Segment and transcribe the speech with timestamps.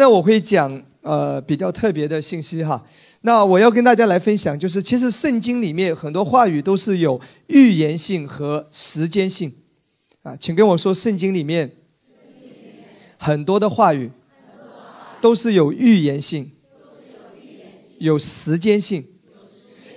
[0.00, 2.82] 那我会讲呃比较特别的信息哈。
[3.20, 9.52] 那我要跟大家来分享，就是其实圣经里面很多话语都是有预言性和时间性
[10.22, 11.70] 啊，请跟我说，圣经里面
[13.18, 14.10] 很多的话语
[15.20, 16.50] 都是有预言性，
[17.98, 19.04] 有时间性，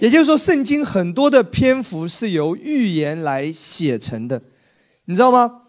[0.02, 4.42] 也就是说，圣经很多的篇幅是由预言来写成的，
[5.06, 5.62] 你知道吗？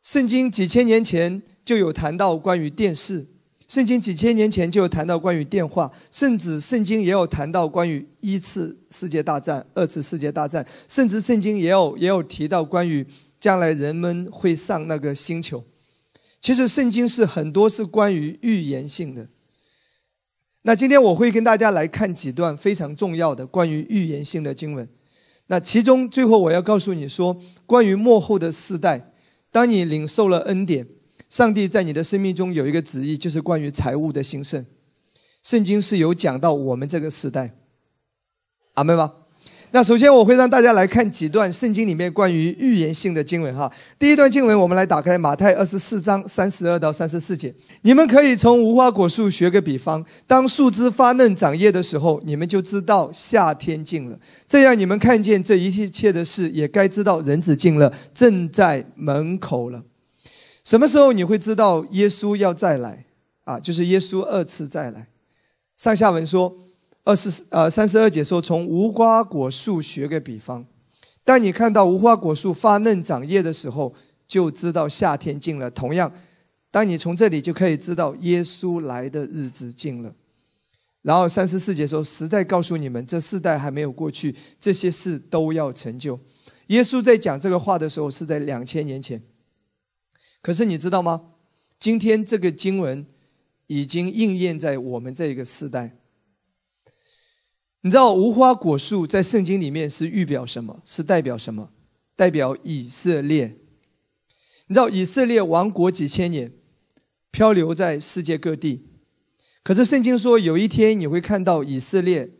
[0.00, 3.26] 圣经几千年前就有谈到关于电视。
[3.70, 13.06] 圣经几千年前就谈到关于电话，甚至圣经也有谈到关于一次世界大战、二次世界大战，甚至圣经也有也有提到关于
[13.38, 15.62] 将来人们会上那个星球。
[16.40, 19.28] 其实圣经是很多是关于预言性的。
[20.62, 24.88] 那今天我会跟大家来看几段非常重要的关于预言性的经文。
[25.46, 29.12] 那其中最后我要告诉你说，关于幕后的世代，
[29.52, 30.88] 当你领受了恩典。
[31.30, 34.66] 上帝在你的生命中有一个旨意，就是关于财务的兴盛。
[35.42, 37.54] 圣经是有讲到我们这个时代，
[38.74, 39.12] 阿门吗？
[39.72, 43.70] 那首先我会让大家来看几段圣经里面关于预言性的经文哈。
[43.96, 47.54] 第一段经文，我们来打开马太二十四章三十二到三十四节。
[47.82, 54.18] 你们可以从无花果树学个比方，当树枝发嫩长叶的时候，你们就知道夏天近了。
[54.48, 59.84] 这样你们看见这一切的事，也该知道人子近了，正在门口了。
[60.62, 63.06] 什么时候你会知道耶稣要再来？
[63.44, 65.08] 啊，就是耶稣二次再来。
[65.76, 66.56] 上下文说，
[67.04, 70.64] 二十呃三十二节说，从无花果树学个比方，
[71.24, 73.94] 当你看到无花果树发嫩长叶的时候，
[74.28, 75.70] 就知道夏天近了。
[75.70, 76.12] 同样，
[76.70, 80.14] 当你从这里就可以知道耶稣来的日子近了。
[81.02, 86.20] 然后三十四节说，实在告诉你们，这世代还没有过去，这些事都要成就。
[86.66, 89.20] 耶稣在讲这个话的时候，是在两千年前。
[90.42, 91.32] 可是你知道吗？
[91.78, 93.06] 今天这个经文
[93.66, 95.96] 已经应验在我们这个时代。
[97.82, 100.82] 你知道无花果树在圣经里面是预表什么？
[100.84, 101.70] 是代表什么？
[102.16, 103.56] 代表以色列。
[104.66, 106.52] 你知道以色列亡国几千年，
[107.30, 108.86] 漂流在世界各地。
[109.62, 112.30] 可是圣经说有一天你会看到以色列，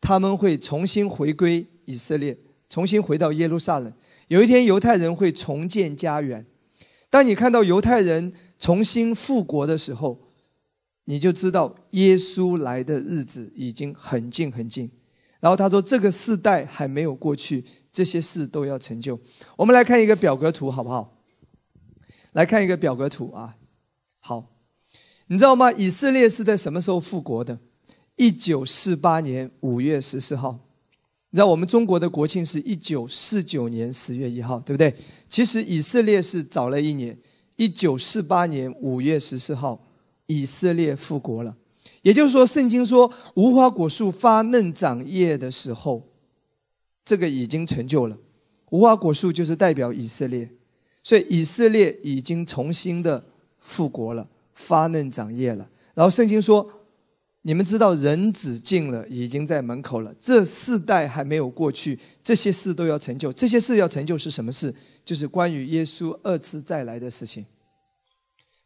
[0.00, 3.92] 他们会重新回归以色列，重新回到耶路撒冷。
[4.28, 6.46] 有一天犹太人会重建家园。
[7.10, 10.20] 当你看到犹太人重新复国的时候，
[11.04, 14.90] 你就知道耶稣来的日子已经很近很近。
[15.38, 19.20] 然后他说：“这个世代还没有过去，这些事都要成就。”
[19.56, 21.22] 我们来看一个表格图，好不好？
[22.32, 23.56] 来看一个表格图啊。
[24.18, 24.56] 好，
[25.28, 25.70] 你知道吗？
[25.72, 27.60] 以色列是在什么时候复国的？
[28.16, 30.65] 一九四八年五月十四号。
[31.36, 34.94] 你知道我们中国的国庆是一九四九年十月一号，对不对？
[35.28, 37.14] 其实以色列是早了一年，
[37.56, 39.78] 一九四八年五月十四号，
[40.24, 41.54] 以色列复国了。
[42.00, 46.08] 也就是说，圣经说无花果树发嫩长叶的时候，
[47.04, 48.16] 这个已经成就了。
[48.70, 50.48] 无花果树就是代表以色列，
[51.02, 53.22] 所以以色列已经重新的
[53.58, 55.68] 复国了，发嫩长叶了。
[55.92, 56.66] 然后圣经说。
[57.46, 60.12] 你们知道人子近了，已经在门口了。
[60.18, 63.32] 这四代还没有过去，这些事都要成就。
[63.32, 64.74] 这些事要成就是什么事？
[65.04, 67.46] 就是关于耶稣二次再来的事情。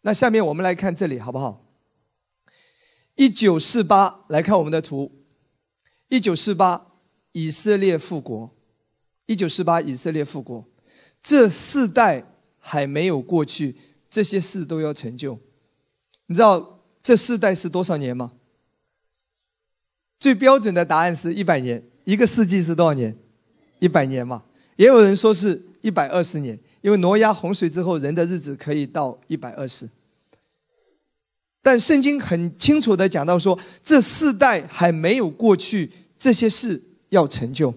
[0.01, 1.63] 那下面我们来看这里，好不好？
[3.17, 5.13] 一九四八，来看我们的图。
[6.09, 6.87] 一九四八，
[7.33, 8.51] 以色列复国。
[9.27, 10.67] 一九四八，以色列复国。
[11.21, 12.25] 这四代
[12.59, 13.77] 还没有过去，
[14.09, 15.39] 这些事都要成就。
[16.29, 18.33] 你知道这四代是多少年吗？
[20.21, 23.17] 最标准的答案是一百年，一个世纪是多少年？
[23.79, 24.45] 一百年嘛。
[24.77, 29.89] 也有人说是一百二十年，因为挪亚洪水之后，人的日子可以到一百二十。
[31.63, 37.75] 但圣经很清楚的讲到说，这四代还没有过去，这些事要成就。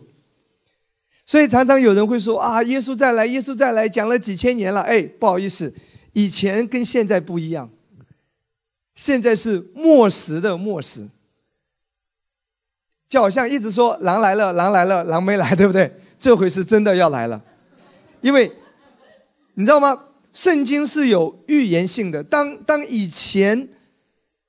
[1.25, 5.73] 所以常常有人会说啊，耶稣再来，耶稣再来，讲了几千年了，哎，不好意思，
[6.11, 7.69] 以前跟现在不一样，
[8.95, 11.07] 现在是末时的末时。
[13.13, 15.87] 就好像一直说狼来了，狼来了，狼没来，对不对？
[16.17, 17.39] 这回是真的要来了，
[18.21, 18.51] 因为
[19.53, 20.05] 你知道吗？
[20.33, 22.23] 圣经是有预言性的。
[22.23, 23.69] 当当以前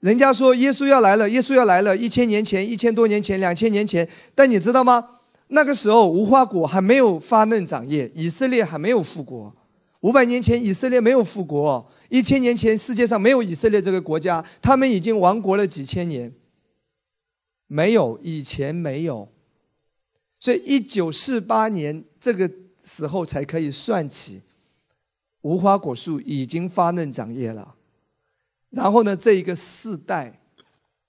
[0.00, 5.06] 人家说耶稣要来了，耶稣要来了，一千年前、一千多年前、两千年前，但你知道吗？
[5.48, 9.54] 那个时候无花果还没有发嫩长叶，以色列还没有复国。
[10.00, 16.32] 五百年前以色列没有复国，一千年前世界上没有以色列这个国家，他们已经亡国了几千年。
[17.66, 19.28] 没有，以前没有，
[20.38, 22.50] 所以一九四八年这个
[22.80, 24.42] 时候才可以算起，
[25.40, 27.74] 无花果树已经发嫩长叶了，
[28.70, 30.40] 然后呢，这一个世代，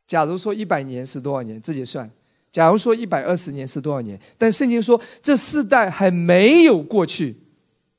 [0.08, 2.10] 假如说一百年是多少年，自己算。
[2.52, 4.18] 假如说一百二十年是多少年？
[4.38, 7.36] 但圣经说这四代还没有过去，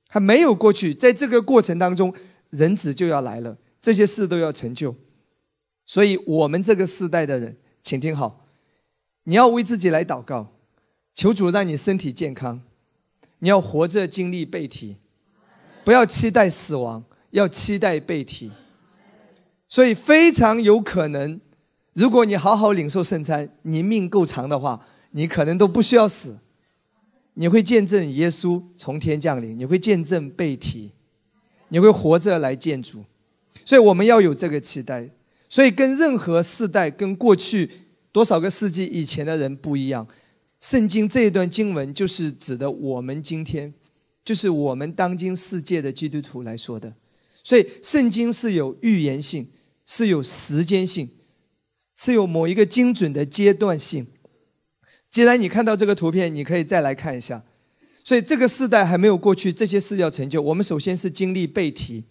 [0.09, 2.15] 还没有过去，在这个过程当中，
[2.49, 4.95] 人子就要来了，这些事都要成就。
[5.85, 8.46] 所以，我们这个世代的人，请听好，
[9.29, 10.53] 你要为自己来祷告，
[11.13, 12.63] 求主让你身体健康，
[13.41, 14.97] 你要活着经历被提，
[15.85, 18.53] 不要期待死亡，要期待被提。
[19.69, 21.41] 所以，非常有可能。
[21.93, 26.39] 如果你好好领受圣餐，你命够长的话，你可能都不需要死，
[27.35, 30.93] 你会见证耶稣从天降临，你会见证被提，
[31.71, 33.05] 你会活着来见主，
[33.65, 35.11] 所以我们要有这个期待。
[35.49, 37.71] 所以跟任何世代、跟过去
[38.17, 40.09] 多少个世纪以前的人不一样，
[40.59, 43.75] 圣经这一段经文就是指的我们今天，
[44.25, 46.95] 就是我们当今世界的基督徒来说的。
[47.43, 49.47] 所以圣经是有预言性，
[49.85, 51.11] 是有时间性。
[51.95, 54.07] 是有某一个精准的阶段性。
[55.11, 57.43] 既然你看到这个图片，你可以再来看一下。
[58.03, 60.41] 所以这个世代还没有过去，这些事要成就。
[60.41, 62.05] 我们首先是经历被提。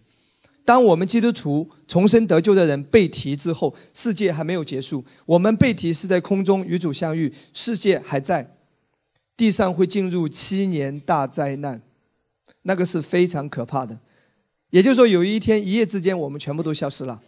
[0.66, 5.06] 当我们基督徒重生得救的人被提之后，世界还没有结束。
[5.28, 8.58] 我们被提是在空中与主相遇，世界还在。
[9.38, 11.82] 地上会进入七年大灾难，
[12.64, 14.00] 那个是非常可怕的。
[14.72, 17.22] 也就是说，有一天一夜之间，我们全部都消失了。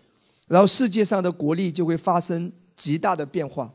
[0.48, 3.72] 然后世界上的国力就会发生极大的变化，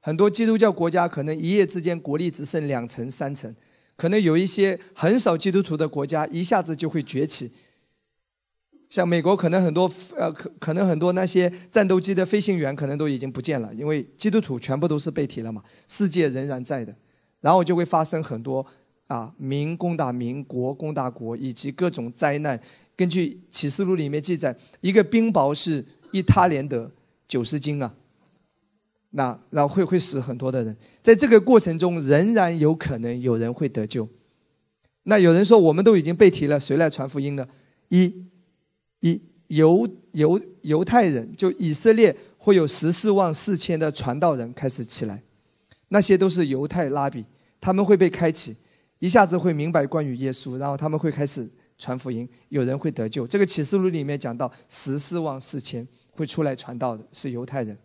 [0.00, 3.54] 很多基督教国家可能一夜之间国力只剩两成三成，
[3.96, 7.52] 可能有一些很少基督徒的国家一下子就会崛起。
[8.90, 16.94] 像美国可能很多呃可可能很多那些战斗机的飞行员可能都已经不见了，因为基督徒全部都是被提了嘛，世界仍然在的，
[17.40, 18.64] 然后就会发生很多
[19.06, 22.60] 啊民攻打民国攻打国以及各种灾难。
[22.96, 25.84] 根据启示录里面记载，一个冰雹是。
[26.10, 26.90] 一他连得
[27.28, 27.94] 九十斤啊，
[29.10, 34.08] 那然后会会死很多的人，在这个过程中仍然有可能有人会得救。
[35.02, 37.46] 那有人说我们都已经被提了，谁来传福音呢？
[37.90, 38.24] 一，
[39.00, 45.22] 一犹犹犹太人，就以色列会有十四万四千的传道人开始起来，
[45.88, 47.24] 那些都是犹太拉比，
[47.60, 48.56] 他们会被开启，
[48.98, 51.48] 一下子会明白关于耶稣，然后他们会开始
[51.78, 53.26] 传福音，有人会得救。
[53.26, 55.86] 这个启示录里面讲到十四万四千。
[56.18, 57.78] 会出来传道的是犹太人，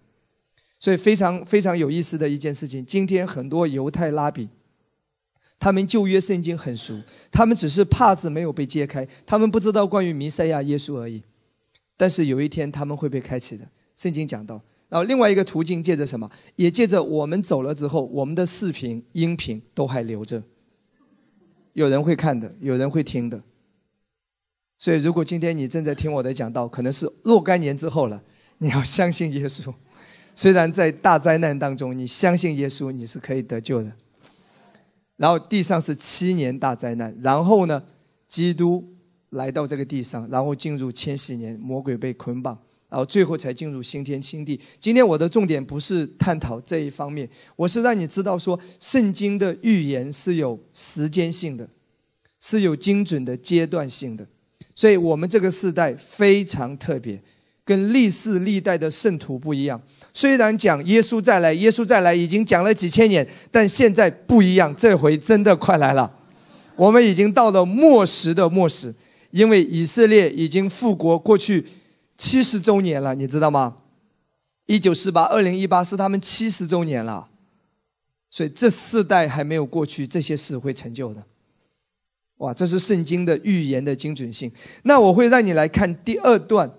[0.79, 2.83] 所以非常非常有意思的一件事情。
[2.83, 4.49] 今天很多犹太拉比，
[5.63, 7.01] 他们旧约圣经很熟，
[7.31, 11.23] 他们只是帕子没有被揭开，他们不知道关于弥赛亚耶稣而已。
[11.95, 13.65] 但是有一天他们会被开启的，
[13.95, 14.61] 圣经讲到。
[14.89, 16.29] 然后另外一个途径借着什么？
[16.57, 20.43] 也借着我们走了之后，我们的视频、音频都还留着，
[21.71, 23.41] 有人会看的，有人会听的。
[24.77, 28.21] 所以，如果今天你正在听我的讲道，可能是若干年之后了，
[28.57, 29.73] 你要相信耶稣。
[30.35, 33.93] 虽然在大灾难当中，你相信耶稣，你是可以得救的。
[35.23, 37.81] 然后地上是七年大灾难，然后呢，
[38.27, 38.83] 基督
[39.29, 42.59] 来到这个地上，然后进入千禧年，魔鬼被捆绑，
[42.89, 44.59] 然后最后才进入新天新地。
[44.81, 51.69] 今天我的重点不是探讨这一方面，我是让你知道说，圣经的预言是有时间性的，
[52.41, 54.27] 是有精准的阶段性的。
[54.75, 57.23] 所以我们这个时代非常特别，
[57.65, 59.81] 跟历世历代的圣徒不一样。
[60.13, 66.19] 虽然讲耶稣再来，耶稣再来已经讲了几千年，但现在不一样，这回真的快来了。
[66.75, 68.93] 我们已经到了末时的末时，
[69.31, 71.65] 因为以色列已经复国过去
[72.17, 73.77] 七十周年了，你知道吗？
[74.65, 77.27] 一九四八，二零一八是他们七十周年了，
[78.29, 81.23] 所以这四代还没有过去，这些事会成就的。
[82.37, 84.51] 哇，这是圣经的预言的精准性。
[84.83, 86.71] 那我会让你来看第二段，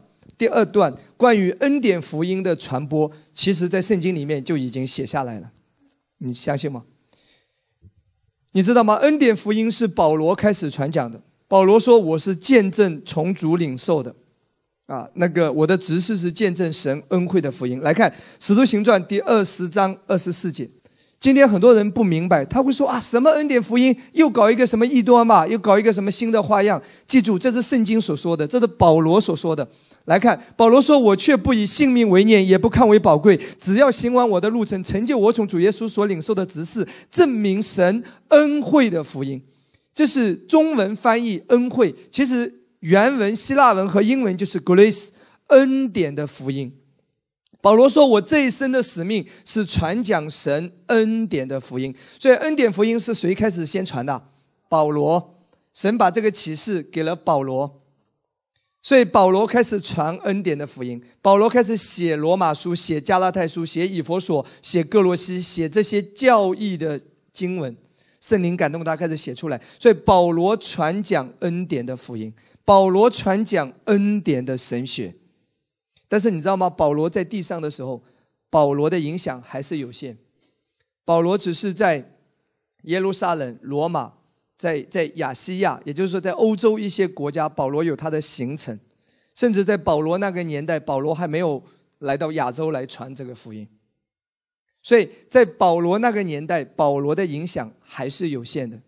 [0.44, 5.50] 第二段关于恩典福音的传播，其实在圣经里面就已经写下来了。
[6.18, 6.84] 你相信吗？
[8.52, 8.96] 你知道吗？
[8.96, 11.18] 恩典福音是保罗开始传讲的。
[11.48, 14.14] 保罗说：“我是见证从主领受的，
[14.84, 20.68] 啊，那个我的执事是见证神恩惠的福音。”来看《使徒行传》第二十章二十四节。
[21.18, 26.82] 今天很多人不明白，他会说啊，什么恩典福音又搞一个什么异端嘛，又搞一个什么新的花样？
[27.06, 29.66] 记住，这是圣经所说的，这是保罗所说的。
[30.04, 39.42] 来看，保罗说：“我却不以性命为念，也不看为宝贵，只要行完我的路程，成就我从主耶稣所领受的职事，证明神恩惠的福音。”
[39.94, 45.10] 这是中文翻译恩惠，其实原文希腊文和英文就是 grace，
[45.46, 46.72] 恩典的福音。
[47.62, 51.94] 保罗说：“我这一生的使命是传讲神恩典的福音。
[52.18, 54.24] 所以，恩典福音是谁开始先传的？
[54.68, 55.38] 保罗。
[55.72, 57.83] 神把这个启示给了保罗。
[58.84, 67.00] 所以保罗开始传恩典的福音，保罗开始写罗马书、写加拉太书、写以佛所、写各罗西、写这些教义的
[67.32, 67.74] 经文，
[68.20, 69.58] 圣灵感动他开始写出来。
[69.80, 72.30] 所以保罗传讲恩典的福音，
[72.62, 75.14] 保罗传讲恩典的神学。
[76.06, 76.68] 但是你知道吗？
[76.68, 78.02] 保罗在地上的时候，
[78.50, 80.18] 保罗的影响还是有限。
[81.06, 82.18] 保罗只是在
[82.82, 84.12] 耶路撒冷、罗马。
[84.56, 88.78] 在在亚细亚，也就是说，在欧洲一些国家，保罗有他的行程，
[89.34, 91.62] 甚至在保罗那个年代，保罗还没有
[91.98, 93.68] 来到亚洲来传这个福音。
[94.80, 98.80] 所以在保罗那个年代，保罗的影响还是有限的，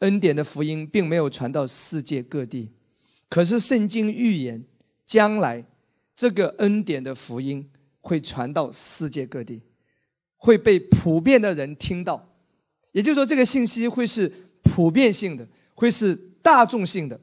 [0.00, 2.72] 恩典的福音并没有传到世界各地。
[3.28, 4.64] 可是圣经预言，
[5.06, 5.64] 将来
[6.16, 9.62] 这个恩典的福音会传到世界各地，
[10.36, 12.34] 会被普遍的人听到。
[12.90, 14.32] 也就是说，这个信息会是。
[14.74, 17.20] 普遍性的会是大众性的，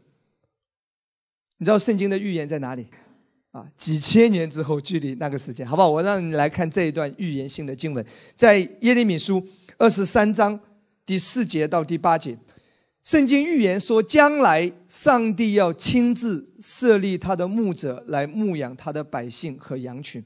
[1.58, 2.88] 你知道圣经的预言在哪里？
[3.51, 5.89] 啊，几千年之后，距离那个时间，好不好？
[5.89, 8.05] 我让你来看这一段预言性的经文，
[8.38, 9.46] 在耶利米书
[9.77, 10.58] 二十三章
[11.05, 12.38] 第四节到第八节，
[13.03, 20.24] 圣经预言说，将来上帝要亲自设立他的牧者来牧养他的百姓和羊群。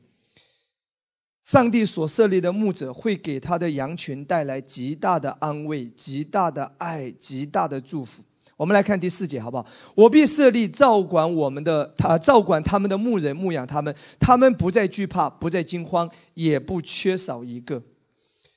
[1.45, 8.23] 上帝所设立的牧者会给他的羊群带来极大的安慰、极大的爱、极大的祝福。
[8.57, 9.65] 我们来看第四节，好不好？
[9.95, 17.83] 我必设立照管我们的他，照管他们的牧人，牧养他们，他们不再惧怕，不再惊慌，也不缺少一个。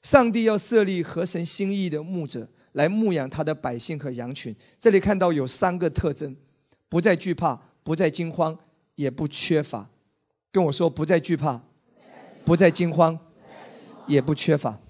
[0.00, 4.56] 上帝要设立合神心意的牧者来牧养他的百姓和羊群。
[4.80, 6.34] 这里看到有三个特征：
[6.88, 8.56] 不再惧怕，不再惊慌，
[8.94, 9.90] 也不缺乏。
[10.50, 11.67] 跟我说，不再惧怕。
[12.48, 13.18] 不再惊慌，
[14.06, 14.80] 也不缺乏。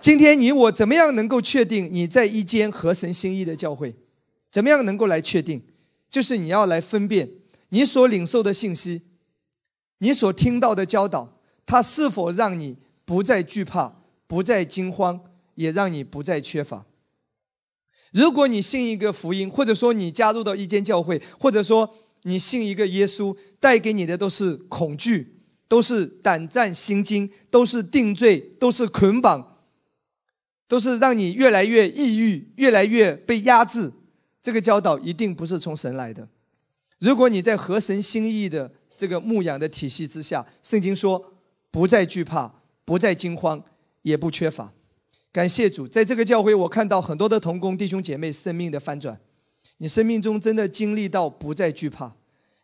[0.00, 3.94] 今天你我怎么样能够确定你在一间合神心意的教会？
[4.50, 5.62] 怎么样能够来确定？
[6.10, 7.28] 就是你要来分辨
[7.68, 9.02] 你所领受的信息，
[9.98, 15.20] 你所听到的教导，它是否让你不再惧怕、不再惊慌，
[15.54, 16.86] 也让你不再缺乏。
[18.10, 21.94] 如果你信一个福音，或者说你加入到一间教会，或者说
[22.24, 25.36] 你信一个耶稣，带给你的都是恐惧。
[25.70, 29.58] 都是胆战心惊，都是定罪，都是捆绑，
[30.66, 33.92] 都是让你越来越抑郁，越来越被压制。
[34.42, 36.26] 这个教导一定不是从神来的。
[36.98, 41.34] 如果你在合神心意的这个牧养的体系之下，圣经说
[41.70, 42.52] 不再惧怕，
[42.84, 43.62] 不再惊慌，
[44.02, 44.72] 也不缺乏。
[45.30, 49.20] 感谢主，在这个教会，我看到很多的同工弟兄姐妹生命的翻转。
[49.78, 52.16] 你生命中真的经历到不再惧怕。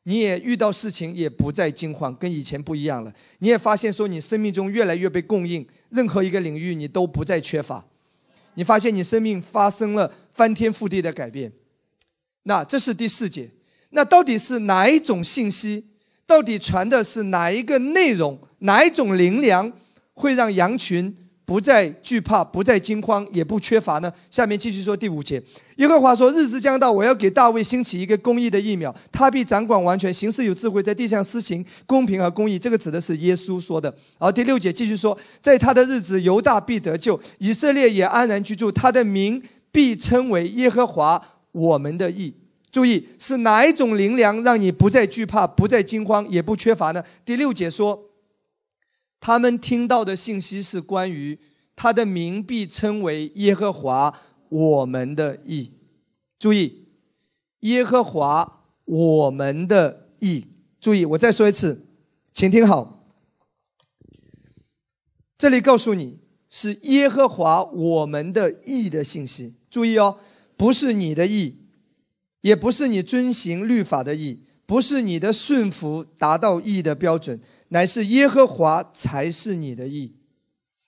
[0.09, 3.13] 你也遇到事情也不再惊慌，跟以前不一样了。
[3.41, 7.85] 你也发现说，你生命中越来越被供应，任何一个领域你都不再缺乏。
[8.55, 11.51] 你发现你生命发生了翻天覆地的改变。
[12.45, 13.51] 那这是第四节。
[13.91, 15.89] 那到底是哪一种信息？
[16.25, 18.39] 到底传的是哪一个内容？
[18.61, 19.73] 哪一种灵粮
[20.15, 21.17] 会让羊群？
[21.47, 24.13] 不再惧怕，不再惊慌，也不缺乏呢。
[24.33, 25.41] 下面继续说第五节，
[25.77, 33.95] 耶和华说：“日子将到，我要给大卫兴起一个公义的疫苗，他必掌管完全，行事有智慧，在地上施行公平和公义。”这个指的是耶稣说的。
[34.19, 41.23] 好第六节继续说，在他的日子，犹大必得救，以色列也安然居住，他的名必称为耶和华
[41.53, 42.35] 我们的义。
[42.73, 47.05] 注意，是哪一种灵粮让你不再惧怕，不再惊慌，也不缺乏呢？
[47.25, 48.06] 第六节说。
[49.27, 51.37] 他们听到的信息是关于
[51.75, 55.73] 他的名必称为耶和华我们的义。
[56.39, 56.87] 注意，
[57.63, 60.45] 耶和华我们的义。
[60.81, 61.87] 注意，我再说一次，
[62.33, 63.05] 请听好。
[65.37, 69.57] 这里告诉你是耶和华我们的义的信息。
[69.69, 70.21] 注意哦，
[70.57, 71.67] 不是你的义，
[72.43, 77.41] 也不是你遵行律法的义，不是你的顺服达到义的标准。
[77.69, 80.15] 乃是耶和华才是你的义，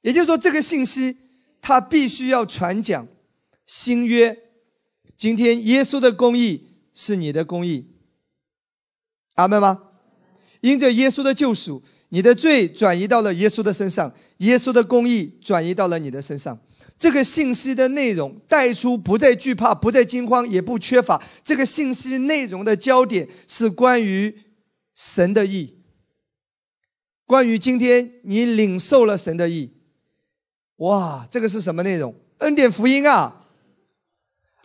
[0.03, 1.17] 也就是说，这个信息
[1.61, 3.07] 他必须要传讲
[3.67, 4.39] 新约。
[5.17, 7.87] 今天耶稣的公义是你的公义，
[9.35, 9.83] 阿门吗？
[10.61, 16.59] 因着耶稣的救赎，你的罪转移到了耶稣的身上，耶稣的公义转移到了你的身上。
[16.99, 21.23] 这个信息的内容带出不再惧怕，不再惊慌，也不缺乏。
[21.45, 24.37] 这个信息内容的焦点是关于
[24.97, 25.78] 神的义。
[27.29, 29.71] 关于今天你领受了神的意，
[30.77, 32.15] 哇，这个是什么内容？
[32.39, 33.45] 恩典福音啊！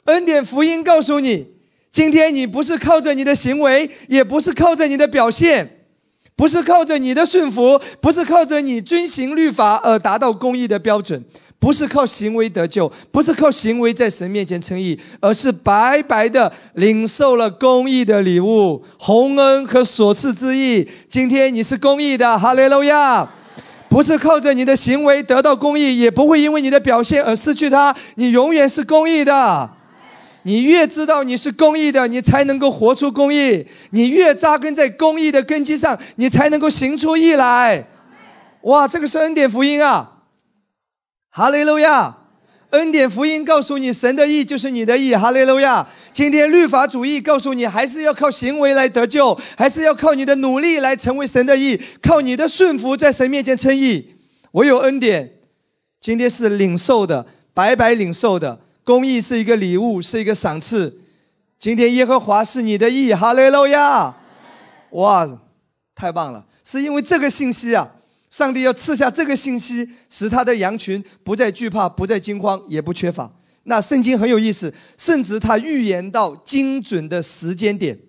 [0.05, 1.57] 恩典福音告诉你，
[1.91, 5.87] 今天你不是靠着你的行为，也不是靠着你的表现，
[6.37, 11.21] 不是靠着你的顺服，不是靠着你遵行律法而达到公义的标准，
[11.63, 20.85] 不是靠行为得救，不是靠行为在神面前称义，而是白白的领受了公义的礼物、洪恩和所赐之义。
[21.07, 23.25] 今天你是公义的，哈利路亚！
[23.87, 27.95] 不是靠着你的行为得到公义，也不会因为你的表现而失去它。
[28.15, 29.69] 你永远是公义的。
[30.41, 33.65] 你越知道你是公义的，你才能够活出公义。
[33.91, 37.87] 你越扎根在公义的根基上，你才能够行出义来。
[38.63, 40.09] 哇，这个是恩典福音啊！
[41.35, 42.15] 哈利路亚！
[42.69, 45.15] 恩典福音告诉你，神的义就是你的义。
[45.15, 45.87] 哈利路亚！
[46.11, 54.13] 今天律法主义告诉你，还是要靠行为来得救，还是要靠你的努力来成为神的义，靠你的顺服在神面前称义。
[54.51, 55.33] 我有恩典，
[55.99, 58.59] 今天是领受的，白白领受的。
[58.83, 60.99] 公义是一个礼物，是一个赏赐。
[61.57, 64.15] 今天耶和华是你的义，哈利路亚！
[64.91, 65.27] 哇，
[65.95, 66.45] 太棒了！
[66.63, 67.89] 是因为这个信息啊，
[68.33, 73.31] 上帝要赐下这个信息，使他的羊群不再惧怕，不再惊慌，也不缺乏。
[73.65, 77.99] 那圣经很有意思，甚至他预言到精准的时间点，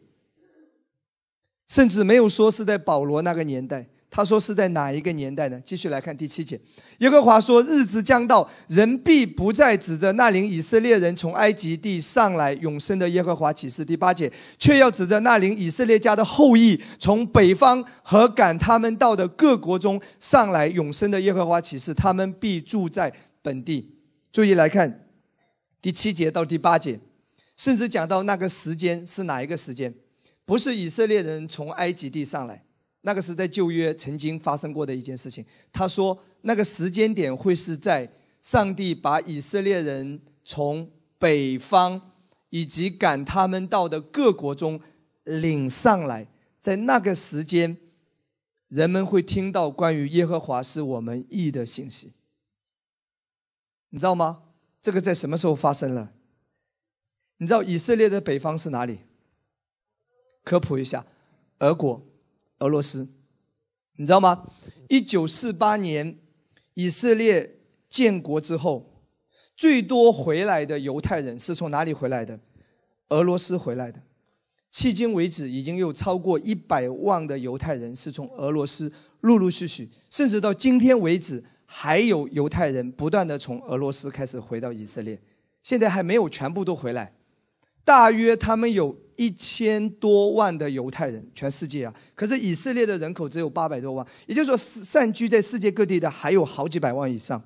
[1.69, 3.87] 甚至没有说是在保罗那个年代。
[4.17, 5.61] 他说是在哪一个年代呢？
[5.65, 6.59] 继续来看第七节，
[6.99, 21.93] 耶和华说：“日子将到，人必不再指着那领以色列人从埃及地上来永生的耶和华启示。”第八节，却要指着那领以色列家的后裔从北方和赶他们到的各国中上来永生的耶和华启示。
[21.93, 23.97] 他们必住在本地。
[24.33, 25.09] 注意来看
[25.83, 27.01] 第七节到第八节，
[27.57, 29.93] 甚至讲到那个时间是哪一个时间？
[30.45, 32.63] 不是以色列人从埃及地上来。
[33.07, 35.45] 那个是在旧约曾经发生过的一件事情。
[35.71, 42.13] 他说，那个时间点会是在上帝把以色列人从北方
[42.49, 44.81] 以及赶他们到的各国中
[45.25, 46.27] 领上来，
[46.61, 47.77] 在那个时间，
[48.69, 52.15] 人们会听到关于耶和华是我们义的信息。
[53.91, 54.45] 你知道吗？
[54.81, 56.13] 这个在什么时候发生了？
[57.37, 59.01] 你知道以色列的北方是哪里？
[60.43, 61.05] 科普一下，
[61.59, 62.03] 俄国。
[62.61, 63.09] 俄罗斯，
[63.97, 64.47] 你知道吗？
[64.89, 66.19] 一九四八年
[66.75, 69.03] 以色列建国之后，
[69.57, 72.39] 最多回来的犹太人是从哪里回来的？
[73.09, 74.01] 俄罗斯回来的。
[74.73, 85.21] 迄今为止，已经有超过一百万的犹太人是从俄罗斯陆陆续续，甚至到今天为止，还有犹太人不断的从俄罗斯开始回到以色列。
[85.63, 87.15] 现在还没有全部都回来，
[87.85, 89.04] 大约他们有。
[89.17, 91.95] 一千多万的犹太人，全世界啊！
[92.15, 97.43] 可是以色列的人口只有八百多万，也就是说，散居在世界各地的还有好几百万以上，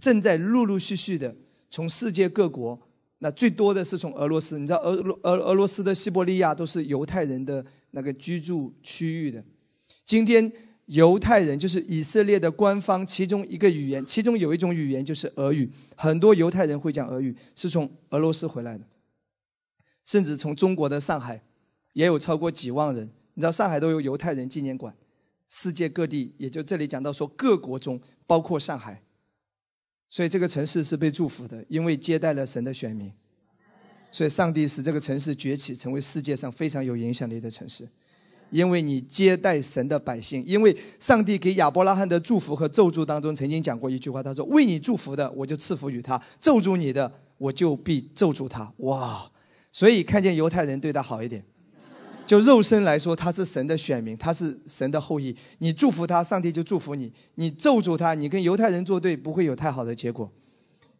[0.00, 1.34] 正在陆陆续续的
[1.70, 2.80] 从世界各国，
[3.18, 4.58] 那最多的是从俄罗斯。
[4.58, 9.44] 你知道，俄俄俄罗斯的西伯利亚都是犹太人的那个居住区域的。
[10.06, 10.50] 今天，
[10.86, 18.84] 犹太人就是以色列的官方其中一个语言，其中有一种语言就是俄语，很多犹太人会讲俄语，是从俄罗斯回来的。
[20.04, 21.42] 甚至从中国的上海，
[21.92, 23.10] 也有超过几万人。
[23.34, 24.94] 你知道上海都有犹太人纪念馆，
[25.48, 29.02] 世界各地也就这里讲到说各国中包括上海，
[30.08, 33.12] 所以这个城市是被祝福的，因为接待了神的选民，
[34.10, 37.88] 所以上帝使这个城市崛起，成为世界上非常有影响力的城市。
[38.50, 49.30] 因为你接待神的百姓，因为上帝给亚伯拉罕的祝福和咒诅当中曾经讲过一句话，他说：“为你祝福的，我就赐福于他；咒诅你的，我就必咒诅他。”哇！
[49.72, 51.44] 所以看见犹太人对他好一点，
[52.26, 55.34] 就肉身来说，他是神的选民，他是神的后裔。
[55.58, 60.30] 你祝福他，上帝就祝福你；你咒诅他，你跟犹太人作对，不会有太好的结果。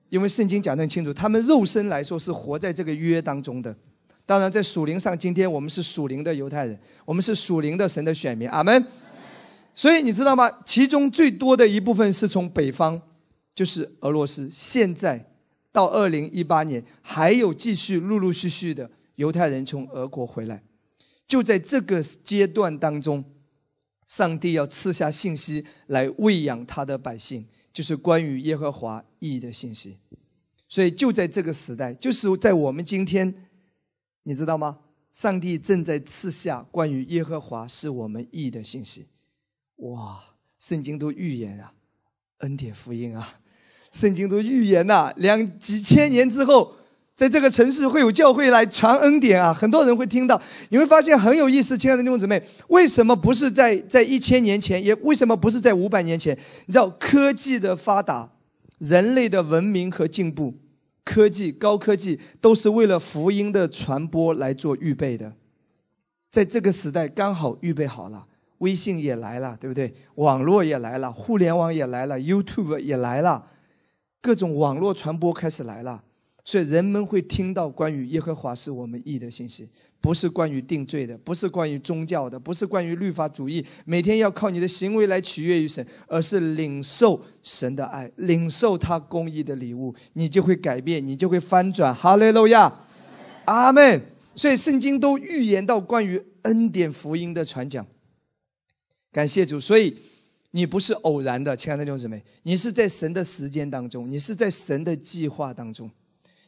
[0.09, 3.75] 因为圣经讲得很清楚，他们肉身来说是活在这个约当中的。
[4.27, 8.49] 当然，在属灵上，今天我们是属灵的犹太人，我们是属灵的神的选民。
[8.49, 8.87] 阿门。
[9.75, 10.51] 所以你知道吗？
[10.65, 13.01] 其中最多的一部分是从北方，
[13.55, 14.49] 就是俄罗斯。
[14.53, 15.30] 现在。
[15.73, 20.63] 到二零一八年，还有继续陆陆续续的犹太人从俄国回来。
[21.27, 23.25] 就在这个阶段当中，
[24.07, 29.99] 上帝要赐下信息来喂养他的百姓，就是关于耶和华义的信息。
[30.69, 33.49] 所以就在这个时代，就是在我们今天，
[34.25, 34.81] 你知道吗？
[35.13, 39.07] 上帝正在赐下关于耶和华是我们义的信息。
[39.77, 40.23] 哇，
[40.59, 41.75] 圣经都预言啊，
[42.39, 43.41] 恩典福音啊。
[43.91, 46.75] 圣经都预言呐，两几千年之后，
[47.17, 50.41] 在这个城市会有教会来传恩典啊，很多人会听到。
[50.71, 56.35] 你会发现很有意思，亲爱的弟兄姊妹，为什么不是在在一千年前，也为什么不是在五百年前？
[56.67, 58.31] 你知道科技的发达，
[58.79, 60.55] 人类的文明和进步，
[61.05, 65.33] 科技高科技都是为了福音的传播来做预备的。
[66.31, 68.25] 在这个时代刚好预备好了，
[68.59, 69.93] 微信也来了，对不对？
[70.15, 73.47] 网络也来了，互联网也来了，YouTube 也来了。
[74.21, 76.03] 各种网络传播开始来了，
[76.45, 79.69] 所以人们会听到关于耶和华是我们义的信息，
[80.01, 91.95] 不是关于定罪的，不是关于宗教的，不是关于律法主义，每天要靠你的行为来取悦于神，而是领受神的爱，领受他公义的礼物，你就会改变，你就会翻转。
[91.95, 92.73] 哈利路亚，
[93.47, 94.01] 阿门。
[94.35, 97.87] 所以圣经都预言到关于恩典福音的传讲。
[99.11, 99.97] 感谢主，所以。
[100.53, 105.89] 你不是偶然的，亲爱的弟兄姊妹，你是在神的时间当中，你是在神的计划当中，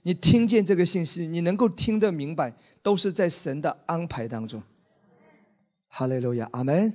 [0.03, 4.61] 你听见这个信息，你能够听得明白，都是在神的安排当中。
[5.87, 6.93] 哈利路亚，阿门。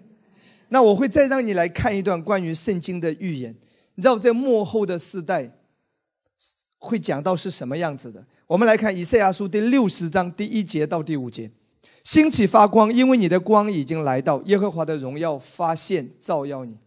[0.69, 3.55] 那我会再让你来看一段关于圣经的预言，
[3.95, 5.49] 你知道在幕后的世代
[6.77, 8.25] 会讲到是什么样子的？
[8.47, 11.49] 我们来看以赛亚书第六十章第一节到第五节：
[12.03, 16.77] 兴起发光，因为你的光已经来到，耶和华的荣耀发现照耀你。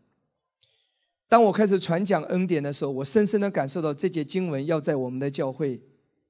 [1.31, 5.81] 当我开始传讲恩典的时候，我深深的感受到这节经文要在我们的教会，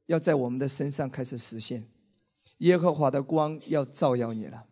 [0.04, 1.82] 要在我们的身上开始实现。
[2.58, 4.62] 耶和华的光要照耀你了。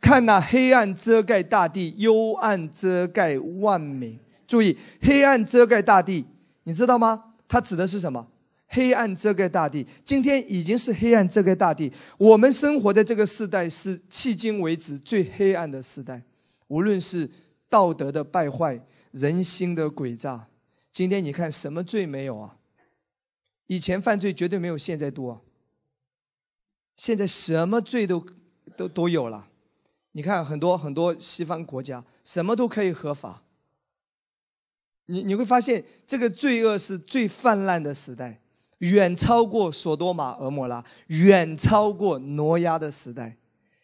[0.00, 4.18] 看那黑暗遮盖大地，幽暗遮盖万民。
[4.46, 6.24] 注意，黑暗遮盖大地，
[6.62, 7.34] 你知道吗？
[7.46, 8.26] 它指的是什么？
[8.68, 11.92] 黑暗遮盖大地，今天已经是黑暗遮盖大地。
[12.16, 16.22] 我们生活在这个时代是迄今为止最黑暗的时代，
[16.68, 17.28] 无论是
[17.68, 18.80] 道德的败坏。
[19.14, 20.48] 人心的诡诈，
[20.90, 22.56] 今天你看什么罪没有啊？
[23.68, 25.44] 以前犯罪绝对没有现在多，
[26.96, 28.26] 现在什么罪都
[28.76, 29.48] 都都有了。
[30.12, 33.44] 你看很多很多西方国家，什么都可以合法。
[35.06, 38.40] 你你会发现这个罪恶是最泛滥的时代，
[38.78, 43.36] 远超过索多玛、俄摩拉，远超过挪亚的时代。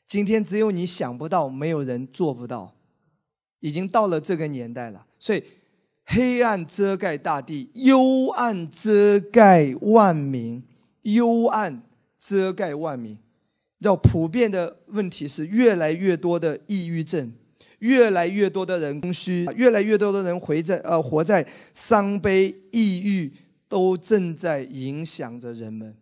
[0.09, 2.75] 今天只有你想不到，没有人做不到，
[3.61, 5.07] 已经到了这个年代了。
[5.21, 5.45] 所以，
[6.05, 10.65] 黑暗遮盖大地，幽暗遮盖万民，
[11.03, 11.83] 幽暗
[12.17, 13.17] 遮盖万民。
[13.81, 17.33] 要普遍的问题是，越来越多的抑郁症，
[17.81, 23.33] 越来越多的人空虚，越来越多的人活在呃活在伤悲、抑郁，
[23.69, 25.95] 都正在影响着人们。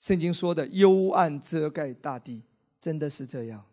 [0.00, 2.42] 圣经说的幽暗遮盖大地，
[2.80, 3.64] 真的是这样。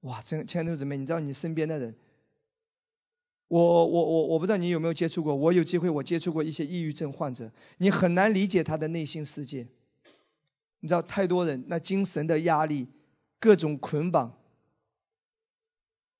[0.00, 1.94] 哇，亲亲爱的姊妹，你知道你身边的人？
[3.50, 9.66] 我我我我不知道你有没有接触过，我有机会我接触过一些抑郁症患者，你很难理解他的内心世界。
[10.78, 12.86] 你知道太多人那精神的压力，
[13.40, 14.38] 各种捆绑，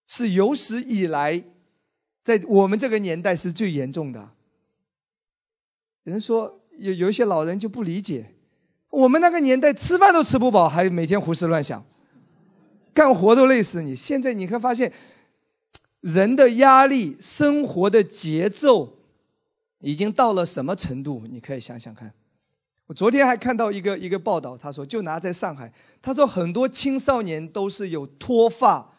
[0.08, 1.44] 是有史以来，
[2.24, 4.30] 在我们这个年代是最严重的。
[6.02, 8.34] 有人说有有一些老人就不理解，
[8.90, 11.86] 我们那个年代吃饭都吃不饱，还每天胡思乱想，
[12.92, 13.94] 干活都累死你。
[13.94, 14.92] 现在你会发现。
[16.00, 18.96] 人的压力，生活的节奏，
[19.80, 21.22] 已经到了什么程度？
[21.30, 22.12] 你可以想想看。
[22.86, 28.94] 我昨天还看到一个一个报道，他说，就拿在上海，他说很多青少年都是有脱发，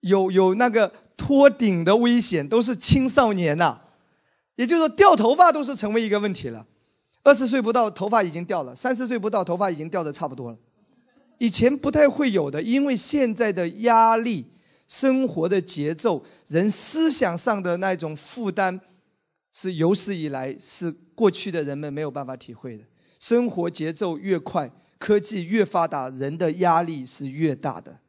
[0.00, 3.80] 有有那个脱顶的危险，都是青少年呐。
[4.56, 6.66] 也就是说，掉头发都是成为一个问题了。
[7.22, 10.58] 二十岁不到，头发已经掉了；三十岁不到，头发已经掉的差不多了。
[11.38, 14.46] 以前不太会有的，因为现在的压力。
[14.88, 18.80] 生活的节奏，人思想上的那种负担，
[19.52, 22.84] 是有史以来是过去的人们没有办法体会的。
[23.20, 28.00] 生活节奏越快，科技越发达，人的压力是越大的。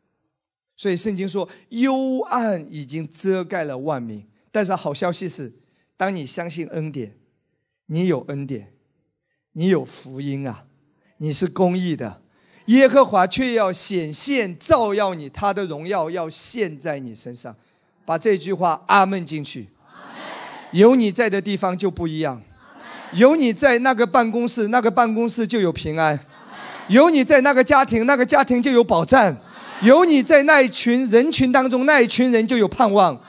[0.75, 4.25] 所以圣经说，幽暗已经遮盖了万民。
[4.51, 5.51] 但是好消息是，
[5.97, 7.17] 当你相信恩典，
[7.87, 8.73] 你有恩典，
[9.51, 10.65] 你有福音啊，
[11.17, 12.23] 你是公义的。
[12.69, 17.55] 耶和华却要显现照耀你，他的荣耀要现在你身上。
[18.05, 19.67] 把这句话阿门进去。
[20.71, 22.39] 有你在的地方就不一样。
[23.13, 26.19] 有你在那个办公室，那个办公室就有平安。
[26.89, 29.36] 有你在那个家庭，那个家庭就有保障。
[29.82, 33.19] 有你在那一群人群当中，那一群人就有盼望。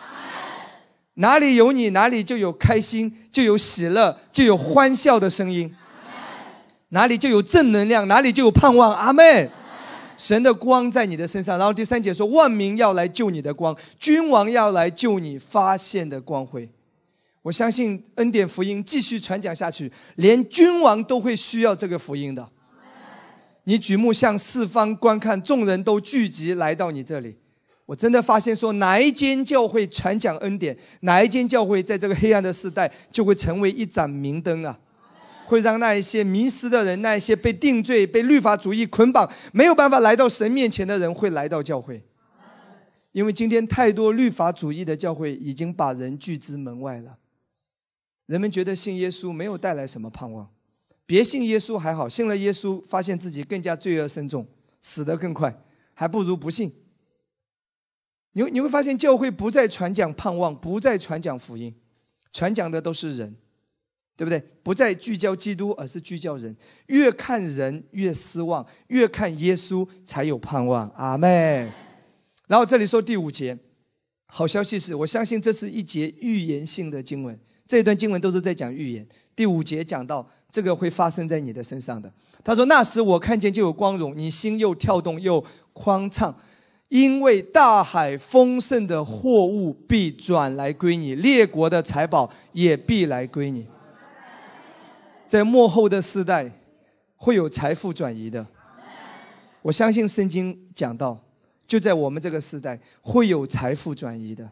[1.14, 5.74] 哪里有你，哪里就有开心，就有喜乐，就有欢笑的声音。
[6.90, 8.94] 哪里就有正能量，哪里就有盼望。
[8.94, 9.50] 阿门。
[10.16, 11.56] 神的光在你的身上。
[11.56, 16.68] 然后第三节说：万民要来救你的光，君王要来救你发现的光辉。
[17.42, 22.46] 我相信恩典福音继续传讲下去，连君王都会需要这个福音的。
[23.64, 27.36] 你举目向四方观看，众人都聚集来到你这里。
[27.86, 34.78] 我真的发现说，哪一间教会传讲恩典，哪一间教会在这个黑暗的时代就会成为一盏明灯啊！
[35.50, 42.00] 会让那一些迷失的人，那一些被定罪、被律法主义捆绑、没有办法来到神面前的人，会来到教会。
[43.10, 47.18] 因为今天太多律法主义的教会已经把人拒之门外了。
[48.26, 50.48] 人们觉得信耶稣没有带来什么盼望，
[51.04, 54.46] 别信耶稣还好，信了耶稣发现自己更加罪恶深重，
[54.80, 55.60] 死得更快，
[55.94, 56.72] 还不如不信。
[58.34, 61.74] 你你会发现教会不再传讲盼望，不再传讲福音，
[62.32, 63.34] 传讲的都是人，
[64.20, 64.38] 对不对？
[64.62, 66.54] 不再聚焦基督，而是聚焦人。
[66.88, 70.86] 越看人越失望，越看耶稣才有盼望。
[70.94, 71.72] 阿妹。
[72.46, 73.58] 然后这里说第五节，
[74.26, 77.40] 好消息是我相信这是一节预言性的经文。
[77.66, 79.08] 这一段经文都是在讲预言。
[79.34, 82.12] 第五节讲到这个会发生在你的身上的。
[82.44, 86.36] 他说：“那时我看见就有光荣，你心又跳动又宽畅。”
[86.90, 93.66] 因为大海丰盛的货物必转来归你，列国的财宝也必来归你。
[95.30, 96.50] 在幕后的时代，
[97.14, 98.44] 会有财富转移的。
[99.62, 101.22] 我相信圣经讲到，
[101.68, 104.50] 就在我们这个时代会有财富转移的。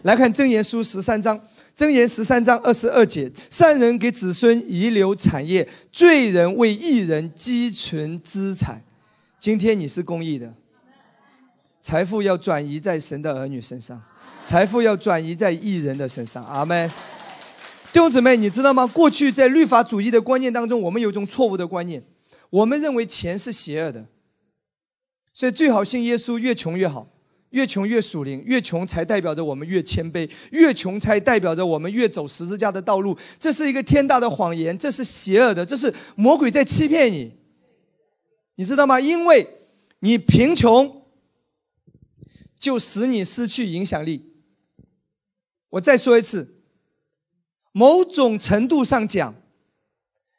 [0.00, 1.38] 来看箴言书十三章，
[1.76, 8.82] 箴言十三章二十二节：善人给子孙遗留产业，罪人为义人积存资产。
[9.38, 10.54] 今天你是公益的。
[11.82, 14.02] 财富要转移在神的儿女身上，
[14.42, 16.42] 财富要转移在艺人的身上。
[16.46, 16.90] 阿门。
[17.92, 18.86] 弟兄姊妹，你知道吗？
[18.86, 22.02] 过去在律法主义的观念当中，我们有一种错误的观念，
[22.48, 24.06] 我们认为钱是邪恶的，
[25.34, 27.06] 所以最好信耶稣，越穷越好，
[27.50, 33.16] 越穷越属灵，越穷才代表着我们越谦卑，越穷才代表着我们越走十字架的道路。
[33.38, 37.32] 这是一个天大的谎言，这是邪恶的，这是魔鬼在欺骗你，
[38.54, 38.98] 你知道吗？
[38.98, 39.46] 因为
[40.00, 41.02] 你贫穷。
[42.58, 44.22] 就使你失去影响力。
[45.70, 46.61] 我再说一次，
[47.72, 49.34] 某种程度上讲，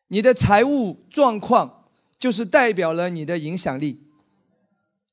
[0.08, 4.04] 你的财务状况就是代表了你的影响力，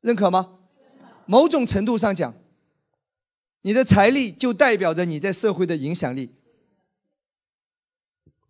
[0.01, 0.59] 认可吗？
[1.27, 2.35] 某种程度上讲，
[3.63, 6.31] 你的财力就代表着你在社会的影响力。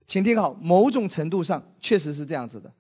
[0.07, 2.73] 请听好，某种程度上确实是这样子的。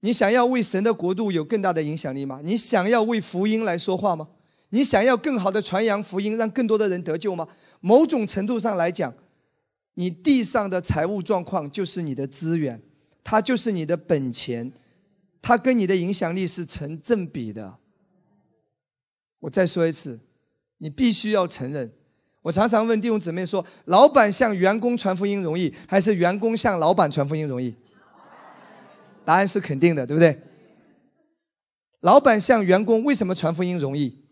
[0.00, 2.40] 你想要为神的国度有更大的影响力吗？
[2.44, 4.28] 你想要为福音来说话吗？
[4.68, 7.48] 你想要更好的传扬福音，让更多的人得救吗？
[7.86, 9.12] 某种程度上来讲，
[9.92, 12.80] 你地上的财务状况就是你的资源，
[13.22, 14.72] 它就是你的本钱，
[15.42, 17.76] 它跟你的影响力是成正比的。
[19.38, 20.18] 我再说一次，
[20.78, 21.92] 你必须要承认。
[22.40, 27.74] 我常常问弟兄姊妹说：老板向员工传福音容易，还是员工向老板传福音容易？
[29.26, 30.40] 答案是肯定的，对不对？
[32.00, 34.24] 老板向员工为什么传福音容易？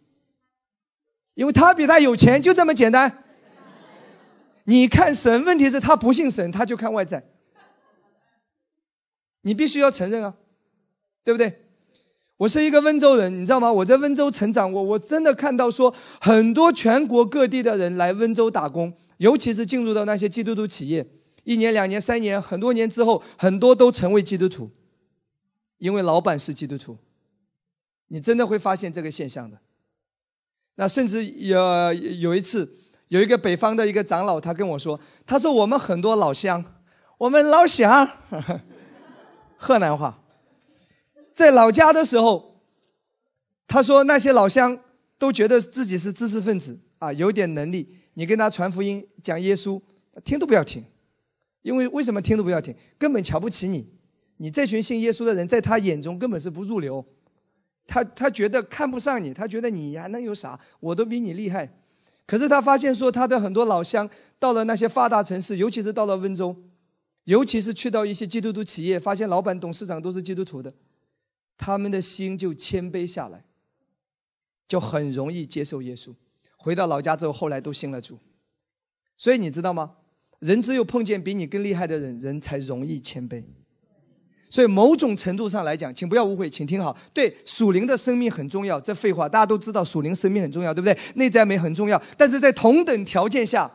[1.35, 3.19] 因为他比他有钱，就这么简单。
[4.65, 7.25] 你看神，问题是他不信神，他就看外在。
[9.43, 10.37] 你必须要承认啊，
[11.25, 11.61] 对不对？
[12.37, 13.73] 我是一个温州人，你知道吗？
[13.73, 21.07] 我在温州成长，我我真的看到说，很多全国各地的人来温州打工，尤其是进入到那些基督徒企业，
[21.45, 24.71] 一年、两年、三年，很多年之后，很多都成为基督徒。
[25.79, 26.97] 因为老板是基督徒，
[28.07, 29.59] 你真的会发现这个现象的。
[30.77, 32.77] 那甚至有有一次，
[33.13, 36.65] 有一个北方的一个长老，他跟我说：“他说我们很多老乡，
[37.19, 38.09] 我们老乡，
[39.59, 40.23] 河南话，
[41.35, 42.63] 在老家的时候，
[43.69, 44.79] 他说那些老乡
[45.19, 47.99] 都觉得自己是知识分子啊，有点能力。
[48.15, 49.79] 你跟他传福音、讲耶稣，
[50.25, 50.83] 听都不要听，
[51.61, 52.75] 因为为什么听都不要听？
[52.97, 53.93] 根本瞧不起你。”
[54.39, 57.05] 你这群信耶稣的人，在他眼中根本是不入流，
[57.87, 60.59] 他他觉得看不上你，他觉得你还能有啥？
[60.81, 61.71] 我都比你厉害。
[62.27, 64.09] 可是他发现说，他的很多老乡
[64.39, 66.57] 到了那些发达城市，尤其是到了温州，
[67.25, 70.73] 尤其是去到一些基督徒企业，发现老板、董事长都是基督徒的，
[71.59, 73.45] 他们的心就谦卑下来，
[74.67, 76.15] 就很容易接受耶稣。
[76.57, 78.19] 回到老家之后，后来都信了主。
[79.19, 79.97] 所以你知道吗？
[80.39, 83.45] 人只有碰见比你更厉害的人，人才容易谦卑。
[84.53, 86.95] 所以某种程度上来讲，请不要误会，请听好。
[87.15, 90.95] 对属灵的生命很重要，这废话大家都知道，属灵生命很重要，对不对？
[91.15, 93.71] 内在美很重要，但是在同等条件下，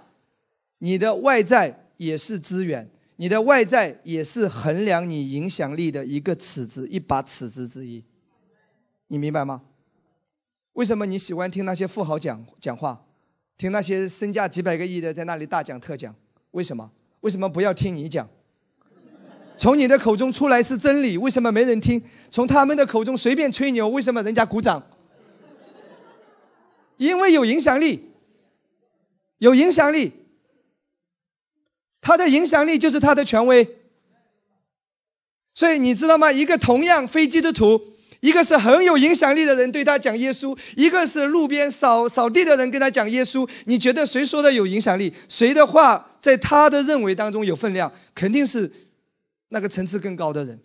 [0.77, 8.03] 你的外在也是资源，你的外在也是衡量你影响力的一个尺子，一把尺子之一。
[9.07, 9.63] 你明白吗？
[10.73, 13.03] 为什么你喜欢听那些富豪讲讲话，
[13.57, 16.13] 听那些身价几百个亿的在那里大讲特讲？
[16.51, 16.91] 为什么？
[17.21, 18.29] 为什么不要听你讲？
[19.57, 22.01] 从你的口中出来是真理，为什么没人听？
[22.29, 24.81] 从他们的口中随便吹牛，为什么人家鼓掌？
[26.97, 28.11] 因为有影响力，
[29.39, 30.11] 有影响力，
[32.01, 33.67] 他的影响力就是他的权威。
[35.53, 36.31] 所以你知道吗？
[36.31, 37.81] 一个同样非基督徒，
[38.19, 43.47] 一个是很有影响力的人对他讲耶稣，一个是路边扫扫地的人跟他讲耶稣。
[43.65, 45.11] 你觉得谁说的有影响力？
[45.27, 47.91] 谁的话在他的认为当中有分量？
[48.13, 48.71] 肯定是
[49.49, 50.59] 那个层次更高的人。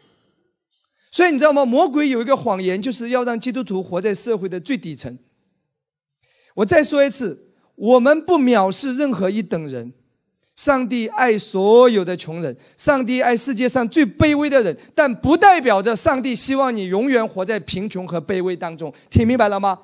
[1.10, 1.64] 所以你知道吗？
[1.64, 5.18] 魔鬼有一个谎言，就是要让基督徒活在社会的最底层。
[6.54, 9.92] 我再说一次，我们不藐视任何一等人。
[10.54, 18.92] 上帝爱所有的穷人，上帝爱世界上最卑微的人，但不代表着上帝希望你永远活在贫穷和卑微当中。
[19.10, 19.78] 听明白了吗？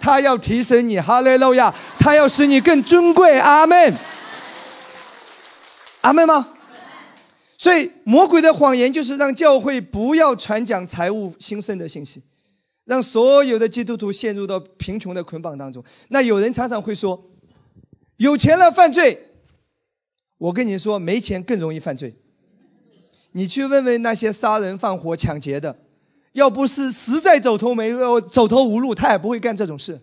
[0.00, 1.74] 他要提升你，哈利路亚！
[1.98, 3.94] 他要使你更尊贵，阿门。
[6.00, 6.53] 阿门吗？
[7.64, 12.22] 所以魔鬼的谎言就是让教会不要传讲财务兴盛的信息，
[12.84, 15.82] 让所有的基督徒陷入到贫穷的捆绑当中。
[16.08, 17.30] 那有人常常会说，
[18.18, 19.30] 有钱了犯罪。
[20.36, 22.14] 我跟你说，没钱更容易犯罪。
[23.32, 25.74] 你去问问那些杀人放火、抢劫的，
[26.32, 29.98] 要不是实在走投没路、走投无路，他也不会干这种事。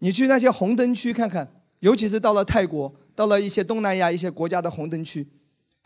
[0.00, 5.24] 你去那些红灯区看看，尤其是到了泰国、到了一些东南亚一些国家的红灯区，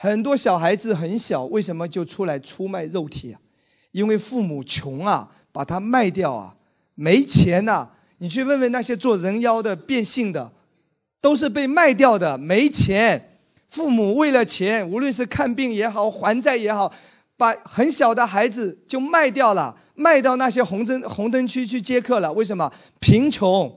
[0.02, 3.38] 很多小孩子很小，为什么就出来出卖肉体啊？
[3.92, 6.56] 因为父母穷啊，把他卖掉啊，
[6.96, 7.88] 没钱呐。
[8.18, 10.50] 你去问问那些做人妖的、变性的。
[11.20, 13.38] 都是被卖掉的，没钱，
[13.68, 16.92] 父母为了钱，无论是看病也好，还债也好，
[17.36, 22.32] 把很小的孩子就卖掉了，卖到那些红灯红灯区去接客了。
[22.32, 22.72] 为什么？
[22.98, 23.72] 贫穷，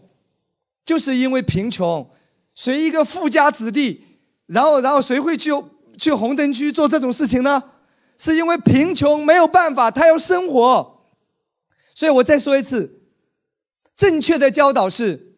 [0.84, 2.10] 就是因为贫穷。
[2.56, 4.04] 谁一个富家子弟，
[4.48, 5.52] 然后然后谁会去
[5.98, 7.64] 去红灯区做这种事情呢？
[8.18, 11.08] 是因为贫穷没有办法，他要生活。
[11.94, 13.02] 所以我再说一次，
[13.96, 15.36] 正确的教导是，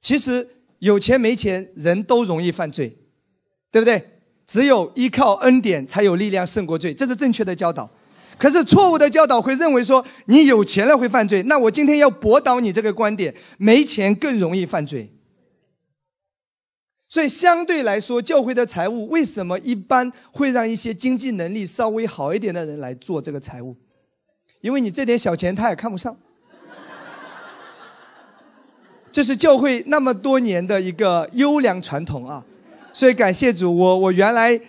[0.00, 0.50] 其实。
[0.80, 2.94] 有钱没钱，人都容易犯罪，
[3.70, 4.20] 对不对？
[4.46, 7.88] 只有依靠恩典，才有力量胜过罪，这是正确的教导。
[8.36, 11.42] 可是错误的教导会认为说，你有钱了会犯罪。
[11.44, 15.10] 那我今天要驳倒你这个观点，没钱更容易犯罪。
[17.14, 23.76] 所以相对来说，教会的财务为什么一般会让一些经济能力稍微好一点的人来做这个财务？
[24.60, 26.16] 因为你这点小钱他也看不上。
[29.12, 32.44] 这是教会那么多年的一个优良传统啊，
[32.92, 34.60] 所以感谢主，我我原来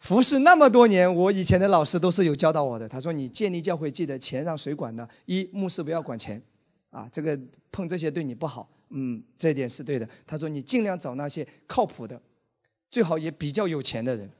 [0.00, 2.86] 服侍那么多年，我以前的老师都是有教导我的。
[2.86, 5.08] 他说：“你建立教会，记得钱让谁管呢？
[5.24, 6.42] 一牧师不要管钱，
[6.90, 7.38] 啊，这个
[7.72, 8.68] 碰这些对你不好。
[8.90, 10.08] 嗯，这点是对的。
[10.26, 12.20] 他说你尽量找那些靠谱的，
[12.90, 14.30] 最好也比较有钱的人。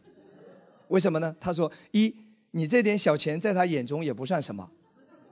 [0.88, 1.34] 为什么呢？
[1.40, 2.14] 他说一
[2.50, 4.70] 你这点小钱在他眼中也不算什么，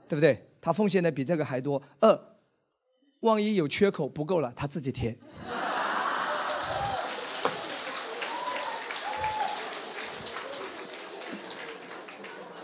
[0.07, 0.47] 对不对？
[0.61, 1.81] 他奉献的比这个还多。
[1.99, 2.19] 二。”
[3.21, 5.17] 万一有缺口不够了，他自己填。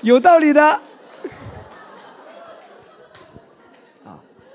[0.02, 0.82] 有道理的，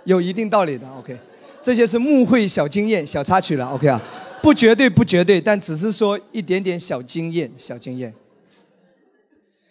[0.05, 0.89] 有一定道理的。
[0.99, 1.19] OK，
[1.63, 3.67] 这些是牧会小经验、小插曲了。
[3.67, 4.01] OK 啊，
[4.43, 8.15] 不绝对，不绝对，但只是说一点点小经验、小经验。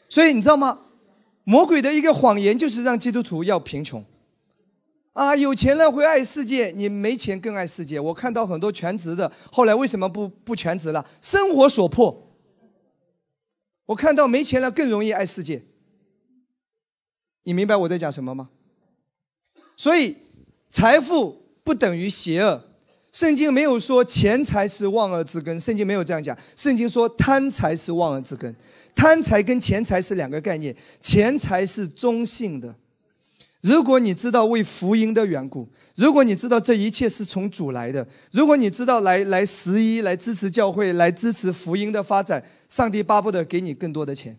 [0.08, 0.80] 所以你知道吗？
[1.44, 4.04] 魔鬼的一个谎言就是让基督徒要贫穷。
[5.14, 8.00] 啊，有钱了会爱世界，你没钱更爱世界。
[8.00, 11.06] 我看到很多全职的，后来为什么不不全职了？
[11.20, 12.28] 生活所迫。
[13.88, 15.64] 我看到没钱了更容易爱世界。
[17.44, 18.50] 你明白我在讲什么吗？
[19.80, 20.14] 所以，
[20.70, 22.62] 财富不等于邪恶。
[23.14, 26.38] 圣经没有说钱财是万恶之根，圣经没有这样讲。
[26.58, 28.54] 圣经说贪财是万恶之根，
[28.94, 32.76] 贪财跟钱财是两个概念，钱财是中性的。
[33.62, 35.66] 如果你知道为福音的缘故，
[35.96, 44.38] 如果你知道这一切是从主来的，如果你知道来来十一来支持教会，来支持福音的发展，上帝巴不得给你更多的钱，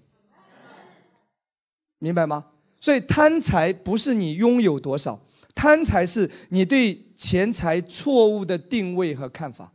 [1.99, 2.45] 明白吗？
[2.79, 5.21] 所以贪财不是你拥有多少，
[5.61, 9.71] 贪财是你对钱财错误的定位和看法，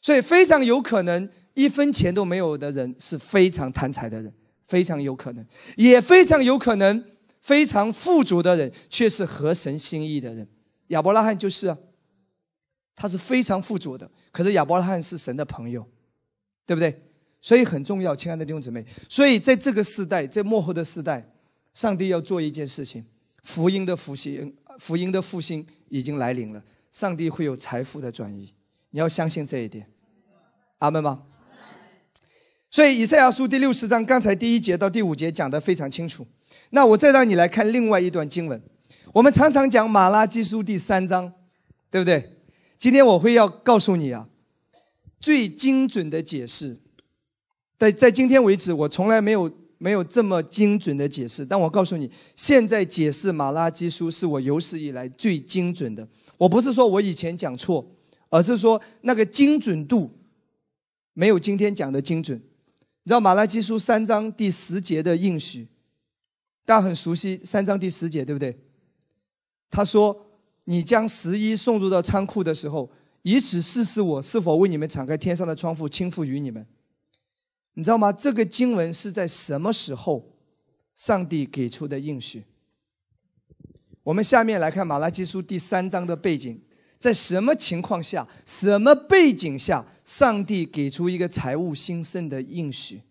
[0.00, 4.32] 所以非常有可能一分钱都没有的人是非常贪财的人，
[4.66, 5.46] 非常有可能，
[5.76, 7.04] 也非常有可能。
[7.40, 10.46] 非常富足的人，却是合神心意的人。
[10.88, 11.78] 亚伯拉罕就是啊，
[12.94, 14.10] 他是非常富足的。
[14.32, 15.86] 可是亚伯拉罕是神的朋友，
[16.66, 17.00] 对不对？
[17.40, 18.84] 所以很重要，亲爱的弟兄姊妹。
[19.08, 21.26] 所以在这个时代，在幕后的时代，
[21.72, 23.06] 上帝要做一件事情：
[23.42, 26.64] 福音的复兴，福音的复兴已经来临了。
[26.90, 28.50] 上帝会有财富的转移，
[28.90, 29.86] 你要相信这一点。
[30.78, 31.24] 阿门吗？
[32.70, 36.26] 所以以赛亚书第六十章，刚才第一节到第五节讲的非常清楚。
[36.70, 38.60] 那我再让你来看另外一段经文，
[39.12, 41.32] 我们常常讲马拉基书第三章，
[41.90, 42.36] 对不对？
[42.78, 44.28] 今天我会要告诉你啊，
[45.18, 46.78] 最精准的解释，
[47.78, 51.46] 在在今天为止，我从来没有没有这么精准的解释。
[51.46, 56.06] 但我告诉你，现在解释马拉基书是我有史以来最精准的。
[56.36, 57.84] 我不是说我以前讲错，
[58.28, 60.10] 而是说那个精准度
[61.14, 62.38] 没有今天讲的精准。
[62.38, 65.66] 你知道马拉基书三章第十节的应许，
[66.66, 68.58] 大家很熟悉三章第十节，对不对？
[69.70, 70.26] 他说
[70.64, 72.90] ：“你将十一送入到仓库的时候，
[73.22, 76.66] 以此试试我是否为你们敞开天上的窗户，倾覆于你们。”
[77.78, 78.10] 你知道吗？
[78.12, 80.36] 这个经文是在什么时候
[80.96, 82.42] 上帝给出的应许？
[84.02, 86.60] 我们下面来看马拉基书第三章的背景，
[86.98, 93.02] 在什么情况下、什么背景下，上帝给出一个财务兴盛的应许？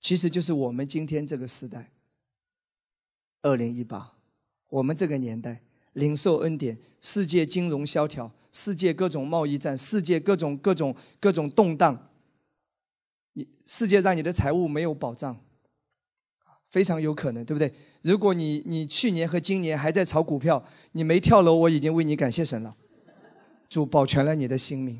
[0.00, 1.92] 其实就是我们今天这个时代，
[3.42, 4.14] 二零一八，
[4.70, 5.60] 我们这个年代，
[5.92, 12.06] 领受恩典，世界金融萧条，世界各种贸易战，世界各种各种各种动荡。
[13.68, 15.38] 世界让你的财务没有保障，
[16.70, 17.70] 非常有可能，对不对？
[18.00, 22.74] 如果你你去年和今年还在炒股票，你没跳楼，我已经为你感谢神了，
[23.68, 24.98] 主保全了你的性命，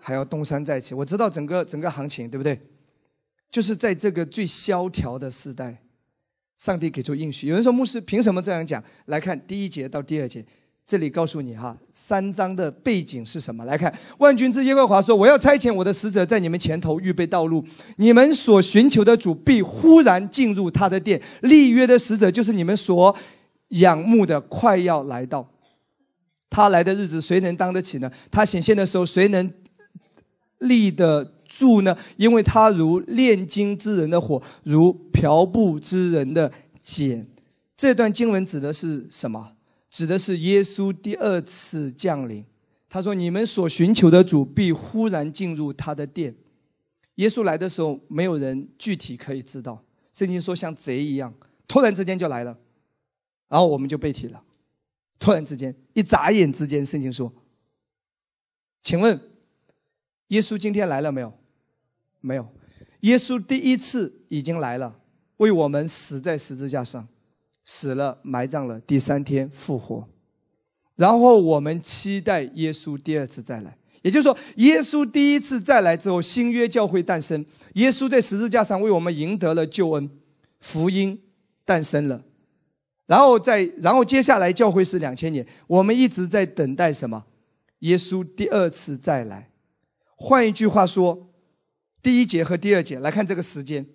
[0.00, 0.92] 还要东山再起。
[0.92, 2.60] 我知道整个整个行情，对不对？
[3.52, 5.80] 就是在这个最萧条的时代，
[6.58, 7.46] 上帝给出应许。
[7.46, 8.82] 有人说牧师凭什么这样讲？
[9.06, 10.44] 来看第一节到第二节。
[10.86, 13.64] 这里告诉你哈，三章的背景是什么？
[13.64, 17.64] 来看，万军之耶和华说：“我要差遣我的使者在你们前头预备道路，
[17.96, 21.20] 你们所寻求的主必忽然进入他的殿。
[21.40, 23.16] 立约的使者就是你们所
[23.68, 25.48] 仰慕的，快要来到。
[26.50, 28.12] 他来的日子，谁能当得起呢？
[28.30, 29.50] 他显现的时候，谁能
[30.58, 31.96] 立得住呢？
[32.18, 37.26] 因为他如炼金之人的火，如瓢布之人的碱。
[37.74, 39.52] 这段经文指的是什么？”
[39.94, 42.44] 指的是耶稣第二次降临。
[42.88, 46.34] 他说：“你们所寻求的主必忽然进入他的殿。”
[47.14, 49.84] 耶稣来的时候，没有人具体可以知道。
[50.12, 51.32] 圣经说像贼一样，
[51.68, 52.58] 突然之间就来了，
[53.48, 54.42] 然后我们就背题了。
[55.20, 57.32] 突然之间，一眨眼之间，圣经说
[58.82, 59.20] ：“请问，
[60.28, 61.32] 耶稣今天来了没有？
[62.20, 62.48] 没有。
[63.02, 64.98] 耶稣第一次已经来了，
[65.36, 67.06] 为我们死在十字架上。”
[67.64, 70.06] 死了，埋葬了，第三天复活，
[70.96, 73.78] 然后我们期待耶稣第二次再来。
[74.02, 77.42] 也就是说，耶稣第一次再来之后，新约教会诞生，
[77.76, 80.10] 耶稣在十字架上为我们赢得了救恩，
[80.60, 81.18] 福音
[81.64, 82.22] 诞生了。
[83.06, 87.24] 然后在，然后接下来教会是两千年，我们一直在等待什么？
[87.78, 89.50] 耶稣第二次再来。
[90.16, 91.30] 换一句话说，
[92.02, 93.86] 第一节和第二节来看这个时间，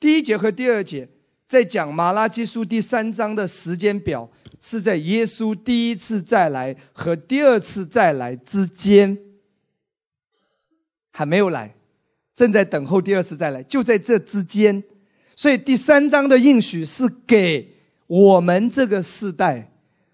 [0.00, 1.08] 第一节和第二节。
[1.50, 4.30] 在讲马拉基书第三章的时间表，
[4.60, 9.18] 是在耶稣第一次再来和第二次再来之间，
[11.10, 11.74] 还没有来，
[12.36, 14.80] 正在等候第二次再来，就在这之间。
[15.34, 17.74] 所以第三章的应许是给
[18.06, 19.72] 我们这个世代，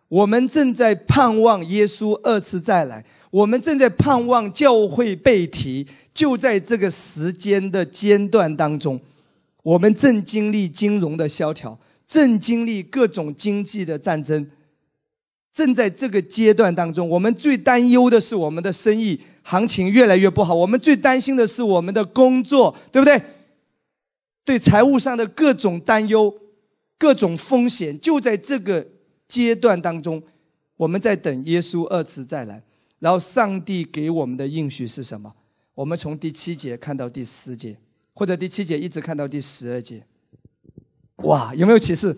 [0.08, 8.98] 我们正在盼望耶稣二次再来，我们正在盼望教会被提，就在这个时间的间段当中。
[9.66, 14.48] 我们正经历金融的萧条，正经历各种经济的战争，
[15.52, 23.20] 正在这个阶段当中，我们最担忧的是我们的生意行情越来越不好，我们最担心的是我们的工作，对不对？
[24.44, 26.32] 对财务上的各种担忧、
[26.96, 28.86] 各种风险，就在这个
[29.26, 30.22] 阶段当中，
[30.76, 32.62] 我们在等耶稣二次再来。
[33.00, 35.34] 然后，上帝给我们的应许是什么？
[35.74, 37.76] 我们从第七节看到第十节。
[38.18, 40.06] 或者第七节一直看到第十二节，
[41.16, 42.16] 哇，有没有启示？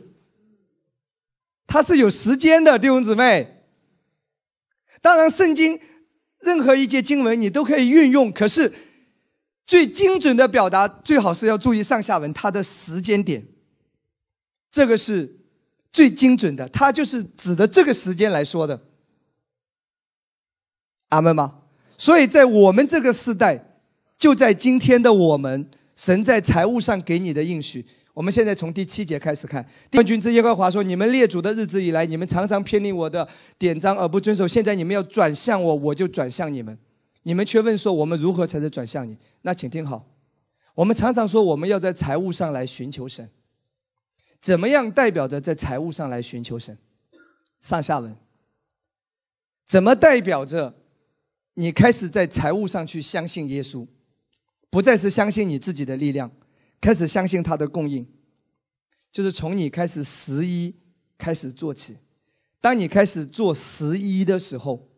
[1.66, 3.64] 它是有时间的，弟兄姊妹。
[5.02, 5.80] 当然，圣经
[6.38, 8.72] 任何一节经文你都可以运用，可是
[9.66, 13.44] 最精准的表达，最好是要注意上下文它的时间点。
[14.70, 15.40] 这个是
[15.90, 18.80] 最精准的，它就是指的这个时间来说的。
[21.08, 21.62] 阿门吗？
[21.96, 23.80] 所以在我们这个时代，
[24.16, 25.68] 就在今天的我们。
[25.98, 27.84] 神在财务上给你的应许，
[28.14, 29.68] 我们现在从第七节开始看。
[29.94, 33.28] 万军之耶和华说：“你们列祖的日子以来，你们常常偏离我的
[33.58, 34.46] 典章而不遵守。
[34.46, 36.78] 现在你们要转向我，我就转向你们。
[37.24, 39.16] 你们却问说：我们如何才能转向你？
[39.42, 40.06] 那请听好，
[40.76, 43.28] 我们常常说我们要在财务上来寻求神，
[44.40, 46.78] 怎么样代表着在财务上来寻求神？
[47.60, 48.14] 上下文，
[49.66, 50.76] 怎么代表着
[51.54, 53.84] 你开始在财务上去相信耶稣？”
[54.70, 56.30] 不再是相信你自己的力量，
[56.80, 58.06] 开始相信他的供应，
[59.10, 60.74] 就是从你开始十一
[61.16, 61.96] 开始做起。
[62.60, 64.88] 当你开始做十一的时候，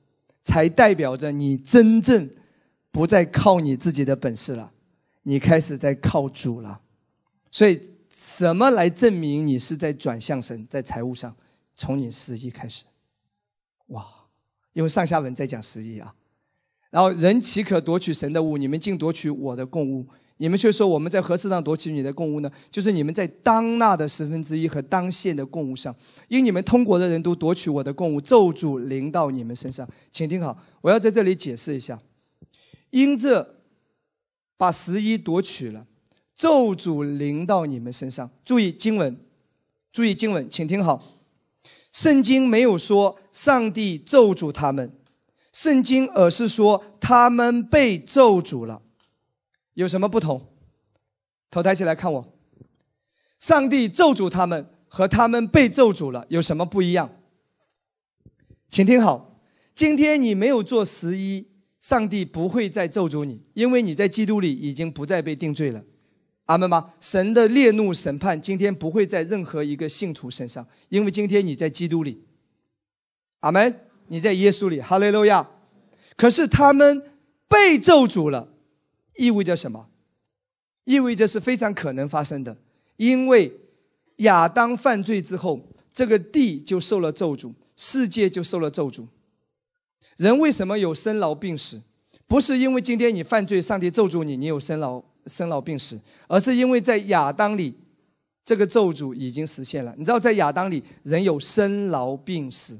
[0.42, 2.30] 才代表着你真正
[2.90, 4.72] 不再靠你自己的本事了，
[5.22, 6.80] 你开始在靠主了。
[7.50, 7.80] 所以，
[8.14, 11.36] 什么来证明你是在转向神，在财务上？
[11.76, 12.84] 从你十一开始，
[13.88, 14.06] 哇！
[14.72, 16.14] 因为上下文在讲十一啊。
[16.90, 18.56] 然后，人岂可夺取神的物？
[18.58, 20.06] 你们竟夺取我的供物。
[20.38, 22.50] 你们却说我们在何事上夺取你的供物呢？
[22.70, 25.94] 就是你们在当纳的十分之一和当献的供物上，
[26.28, 29.86] 因你们通国的人都夺取我的供物，咒诅临到你们身上。
[30.10, 32.00] 请听好，我要在这里解释一下，
[32.88, 33.56] 因这
[34.56, 35.86] 把十一夺取了，
[36.34, 38.30] 咒诅临到你们身上。
[38.42, 39.14] 注意经文，
[39.92, 41.20] 注意经文，请听好，
[41.92, 44.90] 圣经没有说上帝咒诅他们，
[45.52, 48.82] 圣经而是说他们被咒诅了。
[49.74, 50.46] 有什么不同？
[51.50, 52.32] 头抬起来看我。
[53.38, 57.10] 上帝咒诅他们和他们被咒诅了有什么不一样？
[58.68, 59.40] 请听好，
[59.74, 61.48] 今天你没有做十一，
[61.78, 65.82] 上帝不会再咒诅你，因为你在基督里已经不再被定罪了。
[66.44, 66.94] 阿门吗？
[67.00, 72.24] 神的烈怒审判今天不会在任何一个信徒身上，因为今天你在基督里。
[73.40, 74.80] 阿门，你在耶稣里。
[74.80, 75.48] 哈利路亚。
[76.16, 77.02] 可是他们
[77.48, 78.48] 被咒诅了。
[79.16, 79.88] 意味着什么？
[80.84, 82.56] 意味着是非常可能发生的，
[82.96, 83.52] 因为
[84.16, 89.06] 亚当犯罪之后，这个地就受了咒诅，世界就受了咒诅。
[90.16, 91.82] 人为什么有生老病死？
[92.26, 97.74] 不是因为今天你犯罪，上帝咒诅你，你有生老生老病死，而是因为在亚当里，
[98.44, 99.94] 这个咒诅已经实现了。
[99.98, 102.78] 你知道，在亚当里，人有生老病死。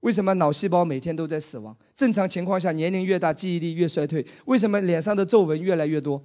[0.00, 1.76] 为什么脑细胞每天都在死亡？
[1.94, 4.24] 正常情况下，年龄越大，记忆力越衰退。
[4.46, 6.22] 为什么脸上的皱纹越来越多？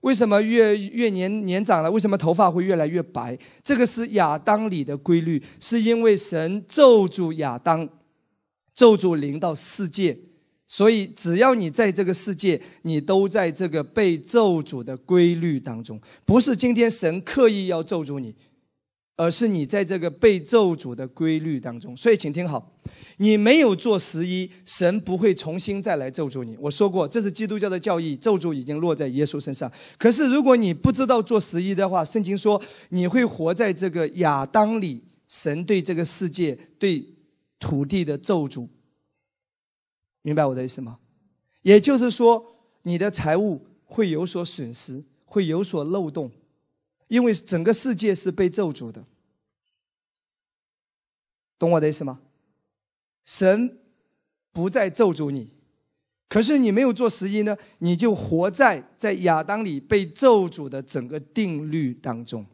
[0.00, 1.90] 为什么越越年年长了？
[1.90, 3.36] 为什么头发会越来越白？
[3.62, 7.88] 这个是亚当里的规律，是因为神咒住亚当，
[8.74, 10.16] 咒住临到世界，
[10.66, 16.00] 所以只要你在这个世界，你都在这个被咒诅的规律当中。
[16.24, 18.34] 不是今天神刻意要咒诅你，
[19.16, 21.96] 而是你在这个被咒诅的规律当中。
[21.96, 22.78] 所以，请听好。
[23.18, 26.56] 你没有做十一，神不会重新再来咒诅你。
[26.56, 29.70] 我说过，这是基督教的教义，咒诅已经落在耶稣身上。
[29.98, 37.04] 可是如果你不知道做十一的话，圣经说你会活在这个亚当里，神对这个世界、对
[37.58, 38.68] 土地的咒诅。
[40.22, 40.98] 明白我的意思吗？
[41.62, 46.30] 也就是说，你的财物会有所损失，会有所漏洞，
[47.08, 49.04] 因为整个世界是被咒诅的。
[51.58, 52.20] 懂我的意思吗？
[53.28, 53.76] 神
[54.54, 55.50] 不再咒诅你，
[56.30, 62.46] 可是你没有做十一呢，你就活在在亚当里被咒诅的整个定律当中。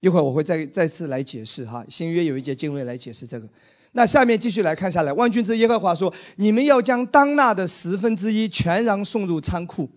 [0.00, 3.48] 一会儿我会再再次来解释哈，新约有一节经文来解释这个。
[3.92, 9.88] 那下面继续来看下来，万军之耶和华说：“你们要将当纳的十分之一全然送入仓库。”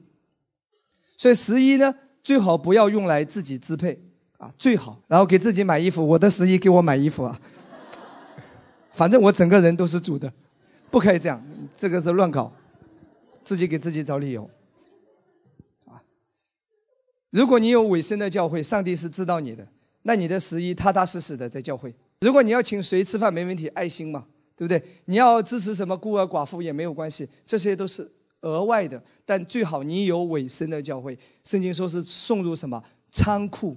[1.18, 4.00] 所以十一呢，最好不要用来自己支配
[4.38, 6.06] 啊，最好然后给自己买衣服。
[6.06, 7.42] 我的十一给我买衣服啊。
[8.92, 10.32] 反正我整个人都是主的，
[10.90, 11.42] 不可以这样，
[11.76, 12.52] 这个是乱搞，
[13.44, 14.50] 自己给自己找理由。
[15.86, 16.02] 啊，
[17.30, 19.68] 如果你有委身的教会，上帝是知道你的，
[20.04, 21.94] 那你的十一踏踏实实的在教会。
[22.20, 24.26] 如果你要请谁吃饭没问题，爱心嘛，
[24.56, 24.84] 对不对？
[25.06, 28.08] 你要支持什么孤儿寡妇也没有关系，这些都是
[28.42, 31.18] 额外的，但最好你有委身的教会。
[31.44, 33.76] 圣经说是送入什么仓库。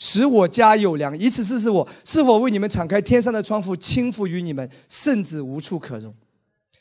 [0.00, 6.12] 使我家有粮，以此试试我是否为你们敞开天上的窗户，倾覆于你们，甚至无处可容。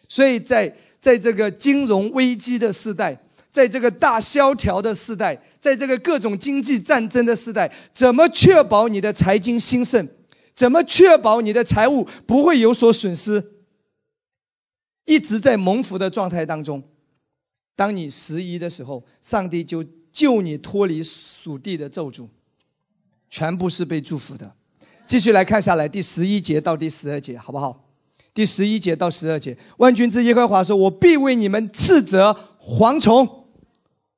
[0.07, 10.07] 所以在在这个金融危机的时代，在这个大萧条的时代，在这个各种经济战争的时代，怎么确保你的财经兴盛？
[10.55, 13.51] 怎么确保你的财务不会有所损失？
[15.05, 16.84] 一直在蒙福的状态当中，
[17.76, 22.30] 当你十一的时候，上帝就救你脱离属地的咒诅。
[23.30, 24.53] 全部是被祝福的。
[25.05, 27.86] 继续来看下来，第十一节到第十二节，好不好？
[28.34, 33.47] 第十一节到十二节，万军之耶和华说：“我必为你们斥责蝗虫。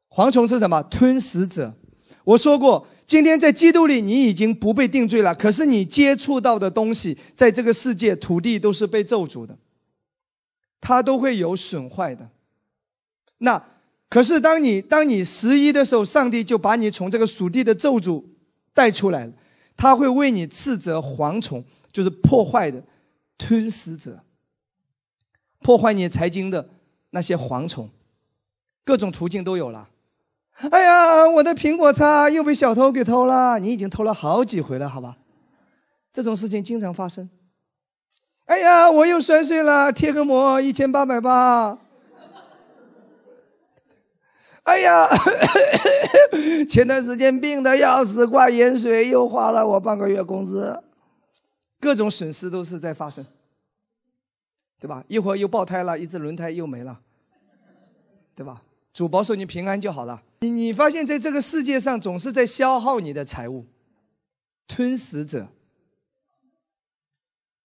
[0.09, 0.84] 蝗虫是什么？
[0.84, 1.74] 吞食者。
[2.26, 5.34] 我说过，今天在基督里，你已经不被定罪了。
[5.34, 9.57] 可是你接触到的东西，在这个世界土地都是被咒诅的，
[10.82, 12.30] 它都会有损坏的。
[13.38, 13.64] 那
[14.09, 18.26] 可是当你当你十一的时候，上帝就把你从这个属地的咒诅。
[18.74, 19.34] 带出来了，
[19.76, 22.84] 他会为你斥责蝗虫，就是破坏的
[23.38, 24.24] 吞食者，
[25.61, 26.69] 破坏你财经的
[27.09, 27.89] 那些蝗虫，
[28.84, 29.89] 各种途径都有了。
[30.69, 35.17] 哎呀，我的苹果叉又被小偷给偷了，你已经偷了好几回了，好吧？
[36.13, 37.30] 这种事情经常发生。
[38.45, 41.78] 哎呀，我又摔碎了，贴个膜一千八百八。
[44.64, 45.07] 哎呀，
[46.70, 50.84] 前段时间病的要死，挂盐水又花了我半个月工资，
[51.80, 53.26] 各种损失都是在发生，
[54.80, 55.03] 对吧？
[55.07, 57.01] 一会儿又爆胎了，一只轮胎又没了，
[58.36, 58.64] 对吧？
[58.93, 60.22] 主保守你平安就好了。
[60.41, 63.66] 你你发现在这个世界上总是在消耗你的财物，
[64.68, 65.47] 吞食者，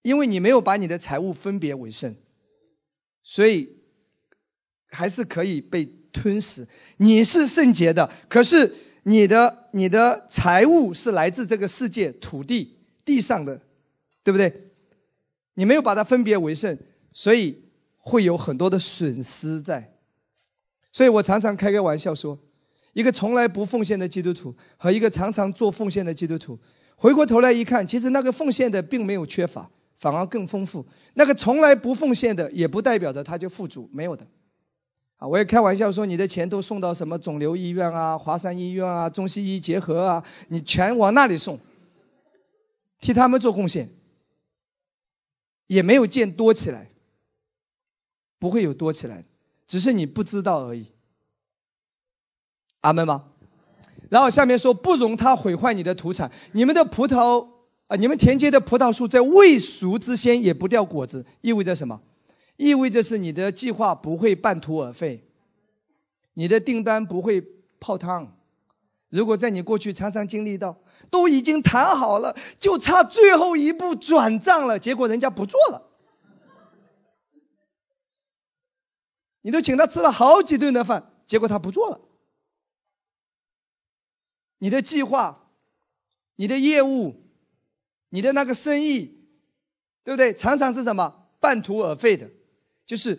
[0.03, 2.15] 因为你没有把你的财物分别为圣，
[3.23, 3.83] 所以
[4.89, 5.85] 还是可以被
[6.17, 6.67] 吞噬。
[6.97, 13.61] 你是圣洁的，可是你的你的财物是来自这个世界土地地上的，
[14.25, 14.53] 对不对？
[15.55, 16.77] 你没有把它分别为圣，
[17.13, 17.65] 所以
[17.99, 19.93] 会有很多的损失在。
[20.91, 22.39] 所以我常常开个玩笑说，
[22.95, 26.59] 一个从来不奉献的基督徒和一个常常做奉献的基督徒，
[26.97, 30.85] 回过头来一看，其实那个奉献的并没有缺乏，反而更丰富。
[31.15, 34.27] 那个从来不奉献的，也不代表着他就富足，没有的。
[35.19, 41.59] 啊，我也开玩笑说，你的钱都送到什么肿瘤医院啊、华山医院啊、中西医结合啊，你全往那里送，
[43.01, 43.89] 替他们做贡献，
[45.69, 46.91] 也没有见多起来，
[48.39, 49.25] 不会有多起来。
[49.67, 50.87] 只是你不知道而已，
[52.83, 53.25] 阿门吗？
[54.09, 57.49] 然后下面说不容他毁坏你的土产，你们的葡萄
[57.89, 62.01] 啊，你们田间的葡萄树在未熟之先也不掉果子，意味着什么？
[62.57, 65.29] 意味着是你的计划不会半途而废，
[66.35, 67.41] 你的订单不会
[67.79, 68.37] 泡汤。
[69.09, 70.77] 如果在你过去常常经历到，
[71.11, 75.83] 都已经谈好了，就差最后一步转账了，结果人家不做了。
[79.43, 82.01] 你都请他吃了好几顿的饭，结果他不做了。
[84.59, 85.53] 你的计划、
[86.35, 87.23] 你的业务、
[88.09, 89.29] 你的那个生意，
[90.03, 90.35] 对不对？
[90.35, 92.29] 常常是什么半途而废的，
[92.87, 93.19] 就是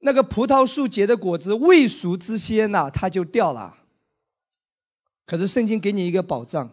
[0.00, 3.78] 那个葡萄树结的果子未熟之先呐，它就掉了。
[5.24, 6.70] 可是圣经给你一个保障，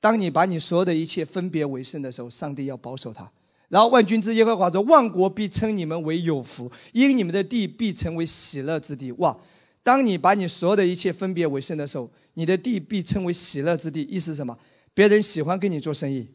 [0.00, 3.32] 当你把你所有的一切分别为圣的时候，上帝要保守它。
[3.68, 9.36] 然后万军之耶和华说：“万国必称你们为有福，因你们的地必成为喜乐之地。”哇！
[9.82, 14.02] 当你把你所有的一切分别为圣的时候，你的地必称为喜乐之地。
[14.02, 14.58] 意思是什么？
[14.92, 16.28] 别人喜欢跟你做生意，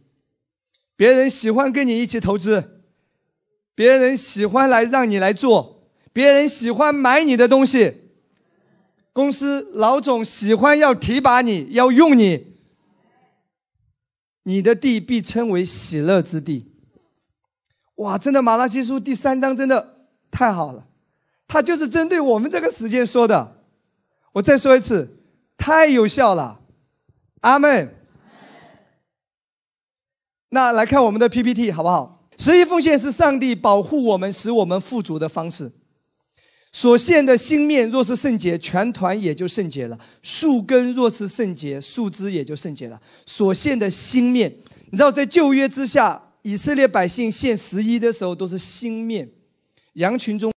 [0.96, 2.79] 别人喜欢跟你一起投资，
[3.80, 8.12] 别人喜欢来让你来做，别人喜欢买你的东西，
[9.14, 12.58] 公司老总喜欢要提拔你，要用你，
[14.44, 16.74] 你的地必称为喜乐之地。
[17.96, 20.86] 哇，真的，《马拉基书》第三章真的太好了，
[21.48, 23.64] 它就是针对我们这个时间说的。
[24.34, 25.24] 我再说一次，
[25.56, 26.60] 太有效了，
[27.40, 27.96] 阿门。
[30.50, 32.19] 那来看我们的 PPT 好不好？
[32.40, 35.72] 十一奉献是上帝保护我们、使我们富足的方式。
[36.72, 43.02] 所献的心面若是圣洁，全团也就圣洁了；树根若是圣洁，树枝也就圣洁了。
[43.26, 44.56] 所献的心面，
[44.92, 46.26] 你知道，在旧约之下。
[46.42, 49.30] 以色列百姓献十一的时候都是心面，
[49.96, 50.54] 羊群中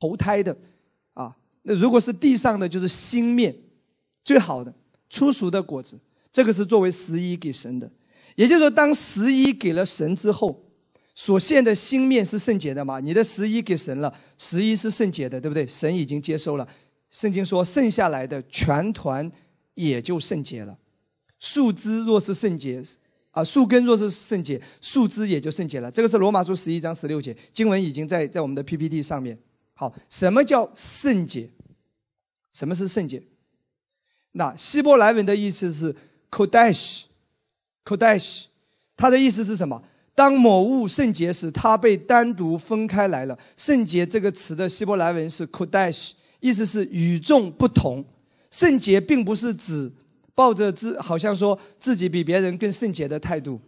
[0.00, 0.56] 投胎的
[1.12, 1.36] 啊。
[1.62, 3.54] 那如果是地上的就是心面，
[4.24, 4.74] 最好的
[5.10, 6.00] 粗熟的果子，
[6.32, 7.88] 这个是作为十一给神的。
[8.36, 10.67] 也就是说，当十一给了神之后，
[11.20, 13.00] 所献的心面是圣洁的嘛？
[13.00, 15.66] 你的十一给神了，十一是圣洁的，对不对？
[15.66, 16.68] 神已经接收了。
[17.10, 19.28] 圣经说，剩下来的全团
[19.74, 20.78] 也就圣洁了。
[21.40, 22.80] 树枝若是圣洁。
[23.32, 25.90] 啊，树根若是圣洁，树枝也就圣洁了。
[25.90, 29.36] 这个是罗马书十一章十六节经文，已经在在我们的 PPT 上面。
[29.74, 31.50] 好，什么叫圣洁？
[32.52, 33.20] 什么是圣洁？
[34.30, 35.96] 那希伯来文的意思是
[36.30, 38.44] kodesh，kodesh，
[38.96, 39.82] 它的意思是什么？
[40.18, 43.38] 当某物圣洁时，它被单独分开来了。
[43.56, 46.10] 圣洁这个词的希伯来文是 kodesh，
[46.40, 48.04] 意思是与众不同。
[48.50, 49.92] 圣洁并不是指。
[50.34, 53.60] 抱着自好像说自己比别人更圣洁的态度，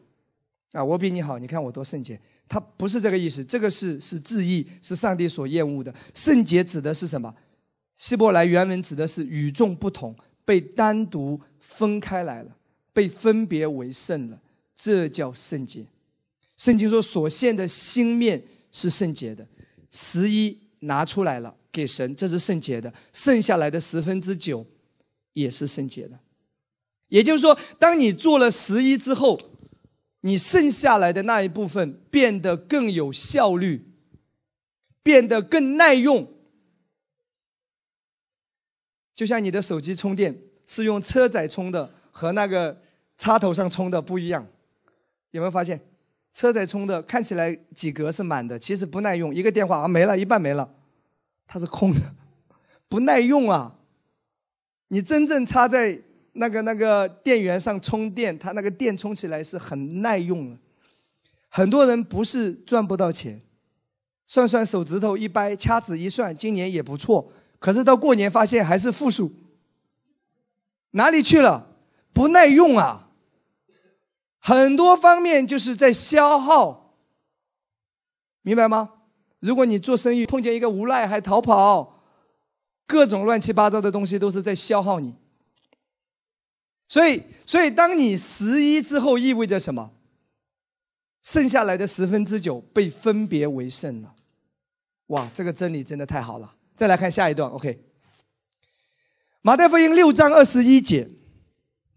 [0.70, 2.18] 啊，我比你好，你看我多圣洁。
[2.48, 5.92] 他不是这个意思，这个是是自义，是上帝所厌恶的。
[6.14, 7.32] 圣洁指的是什么？
[7.96, 12.56] 希伯来原文指的是与众不同，被单独分开来了，
[12.92, 14.40] 被分别为圣了，
[14.76, 15.84] 这叫圣洁。
[16.60, 19.48] 圣经说所献的心面是圣洁的，
[19.90, 24.66] 十一拿出来了给神，这是圣洁的，剩下来的十分之九
[25.32, 26.20] 也是圣洁的。
[27.08, 29.40] 也就是说，当你做了十一之后，
[30.20, 33.94] 你剩下来的那一部分变得更有效率，
[35.02, 36.30] 变得更耐用。
[39.14, 42.82] 就像你的手机充电是用车载充的，和那个
[43.16, 44.46] 插头上充的不一样。
[45.30, 45.80] 有没有发现，
[46.32, 50.74] 车载充的看起来几格是满的，其实不耐用，一个电话啊没了一半没了，
[51.46, 52.00] 它是空的，
[52.88, 53.76] 不耐用啊。
[54.88, 56.00] 你真正插在
[56.32, 60.56] 那个那个电源上充电，它那个电充起来是很耐用的。
[61.48, 63.40] 很多人不是赚不到钱，
[64.26, 67.32] 算算手指头一掰，掐指一算，今年也不错。
[67.58, 69.32] 可是到过年发现还是负数，
[70.92, 71.68] 哪里去了？
[72.12, 73.09] 不耐用啊！
[74.40, 76.96] 很多方面就是在消耗，
[78.42, 78.94] 明白吗？
[79.38, 82.02] 如果你做生意碰见一个无赖还逃跑，
[82.86, 85.14] 各种乱七八糟的东西都是在消耗你。
[86.88, 89.92] 所以，所以当你十一之后，意味着什么？
[91.22, 94.14] 剩下来的十分之九被分别为圣了。
[95.08, 96.56] 哇，这个真理真的太好了！
[96.74, 97.84] 再来看下一段，OK。
[99.42, 101.10] 马太福音六章二十一节，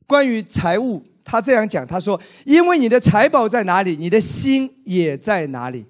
[0.05, 1.05] 关于财务。
[1.23, 5.85] 他这样讲，他说：“因为你的财宝在哪里，你的心也在哪里。”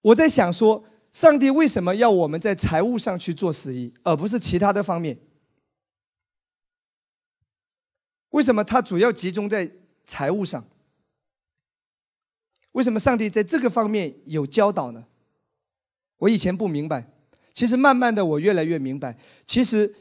[0.00, 5.18] 我在想说，上帝为什么要我们在财务上去做十一，而不是其他的方面？
[8.30, 9.70] 为什么他主要集中在
[10.06, 10.64] 财务上？
[12.72, 15.04] 为什么上帝在这个方面有教导呢？
[16.16, 17.06] 我以前不明白，
[17.52, 19.94] 其实慢慢的我越来越明白，其实。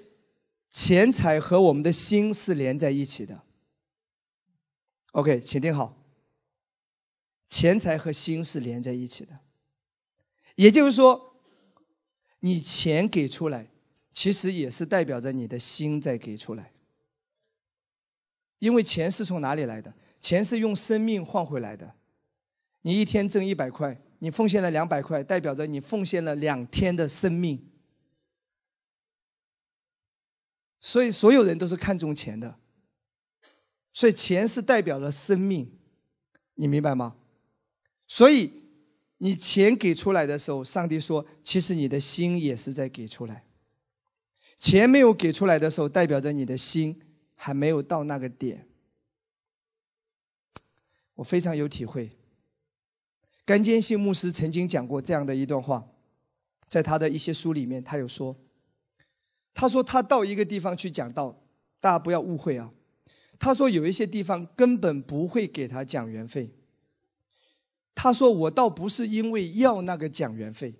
[0.74, 3.44] 钱财和我们的心是连在一起的。
[5.12, 5.96] OK，请听好。
[7.48, 9.40] 钱财和心是连在一起的，
[10.56, 11.36] 也就是说，
[12.40, 13.68] 你钱给出来，
[14.12, 16.72] 其实也是代表着你的心在给出来。
[18.58, 19.94] 因为钱是从哪里来的？
[20.20, 21.94] 钱是用生命换回来的。
[22.82, 27.73] 你一天挣一百块，你奉献了两百块，代表着你奉献了两天的生命。
[30.86, 32.60] 所以，所有人都是看重钱的。
[33.94, 35.80] 所以，钱是代表了生命，
[36.56, 37.16] 你明白吗？
[38.06, 38.52] 所以，
[39.20, 43.46] 你钱给出来的时候，上帝说，其实你的心也是在给出来。
[44.58, 47.02] 钱没有给出来的时候，代表着你的心
[47.34, 48.68] 还没有到那个点。
[51.16, 52.12] 我非常有体会。
[53.46, 55.88] 甘坚信牧师曾经讲过这样的一段话，
[56.68, 58.36] 在他的一些书里面，他有说。
[59.54, 61.43] 他说他到一个地方去讲道，
[61.80, 62.72] 大家不要误会啊。
[63.39, 66.49] 他说有一些地方根本不会给他讲员费。
[67.93, 70.74] 他说我倒不是因为要那个讲员费，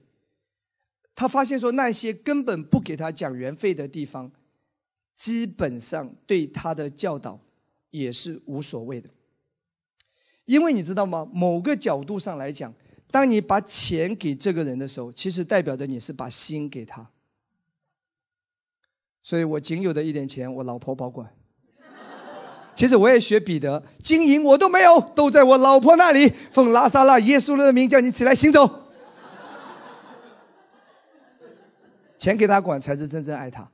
[1.14, 4.32] 他发现说那些根本不给他讲员费的地方，
[5.14, 7.40] 基本上对他的教导
[7.92, 9.10] 也是无所谓的。
[10.46, 11.30] 因为你知道吗？
[11.32, 12.74] 某个角度上来讲，
[13.12, 17.12] 当你把钱给这个人的时候，其实代表着你是把心给他。
[19.24, 21.34] 所以我仅有的一点钱，我老婆保管。
[22.76, 26.28] 其实我也学彼得，金银我都没有，都在我老婆那里。
[26.52, 28.92] 奉拉萨拉耶稣的名叫你起来行走。
[32.20, 33.72] 钱给他管才是真正爱他。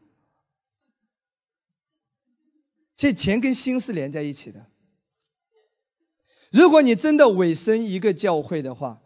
[2.95, 4.67] 这钱跟心是连在一起的。
[6.51, 9.01] 如果你真的委身一个教会的话，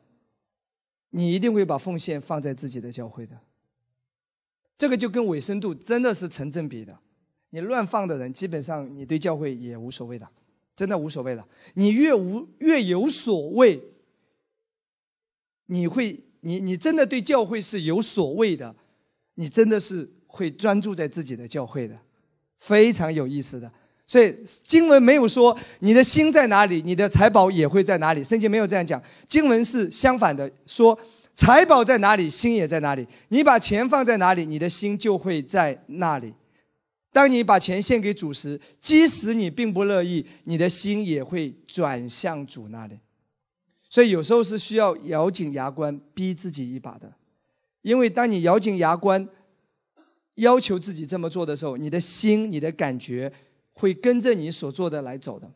[1.11, 3.37] 你一定会把奉献放在自己的教会的。
[4.77, 6.97] 这个就跟尾声度真的是成正比的，
[7.51, 10.27] 你乱放的人，基本上你对教会也无所谓的，
[10.75, 11.47] 真的无所谓的。
[11.75, 13.79] 你越无越有所谓，
[15.67, 18.75] 你会你你真的对教会是有所谓的，
[19.35, 21.97] 你真的是会专注在自己的教会的，
[22.59, 23.71] 非常有意思的。
[24.05, 30.99] 所以经文没有说你的心在哪里，你的财宝也会在哪里，圣经没有这样讲，经文是相反的说。
[31.35, 33.07] 财宝在哪里，心也在哪里。
[33.29, 36.33] 你把钱放在哪里，你的心就会在那里。
[37.11, 42.99] 当你把钱献给主时，即使你并不乐意，你的心也会转向主那里。
[43.89, 47.13] 所以有时候是需要咬紧牙关，逼自己一把的。
[47.81, 49.27] 因为当你咬紧牙关，
[50.35, 53.31] 要求自己这么做的时候，你的心、你的感觉
[53.73, 55.51] 会跟着你所做的来走的。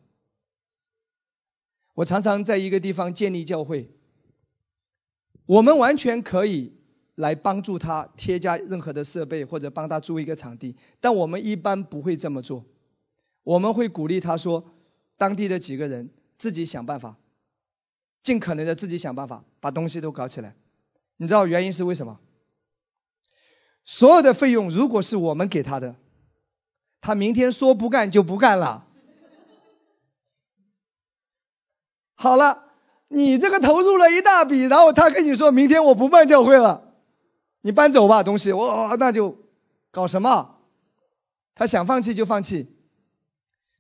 [1.95, 3.89] 我常常在一个地方建立教会。
[5.47, 6.71] 我们完全可以
[7.15, 12.63] 来帮助他添加任何的设备，或者帮他租一个场地，但我们一般不会这么做。
[13.43, 14.63] 我们会鼓励他说
[15.17, 17.17] ：“当地的几个人自己想办法，
[18.21, 20.55] 尽可能的自己想办法把东西都搞起来。”
[21.17, 22.19] 你知道原因是为什么？
[23.85, 25.95] 所有的费用如果是我们给他的，
[26.99, 28.85] 他明天说不干就不干了。
[32.15, 32.66] 好了。
[33.09, 36.93] 你这个投入了一大笔，然后他跟你说明天我不办教会了，
[37.61, 39.37] 你搬走吧东西，哇，那就
[39.91, 40.59] 搞什么？
[41.55, 42.75] 他想放弃就放弃，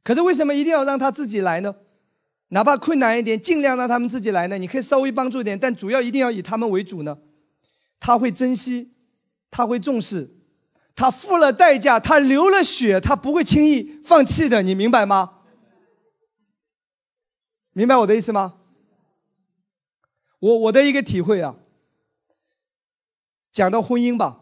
[0.03, 1.75] 可是为什么一定要让他自己来呢？
[2.49, 4.57] 哪怕困难一点，尽量让他们自己来呢？
[4.57, 7.17] 你可以稍微帮助点，但主要一定要以他们为主呢？
[7.99, 8.93] 他会珍惜，
[9.51, 10.37] 他会重视，
[10.95, 15.33] 他付了代价，他流了血，他不会轻易放弃的，你明白吗？
[17.73, 18.55] 明白我的意思吗？
[20.39, 21.55] 我我的一个体会啊，
[23.51, 24.39] 讲到婚姻吧，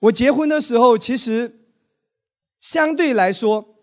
[0.00, 1.60] 我结婚的时候，其实
[2.60, 3.76] 相对来说，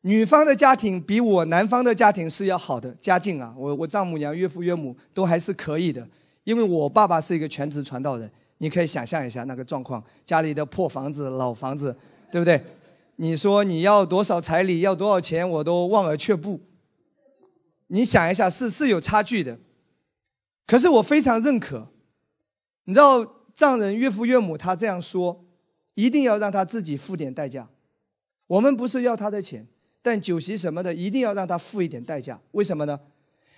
[0.00, 6.08] 女方的家庭比我男方的家庭是要好的，家境啊，我我丈母娘、岳父岳母都还是可以的，
[6.42, 8.30] 因为我爸爸是一个全职传道人。
[8.58, 11.94] 你可以想象一下那个状况，家里的破房子、老房子，
[12.30, 12.62] 对不对？
[13.16, 16.60] 你说你要多少彩礼，要多少钱，我都望而却步。
[17.88, 19.58] 你想一下，是是有差距的。
[20.66, 21.88] 可是我非常认可，
[22.84, 25.44] 你知道丈人岳父岳母他这样说，
[25.94, 27.68] 一定要让他自己付点代价。
[28.46, 29.66] 我们不是要他的钱，
[30.02, 32.40] 但酒席什么的，一定要让他付一点代价。
[32.52, 32.98] 为什么呢？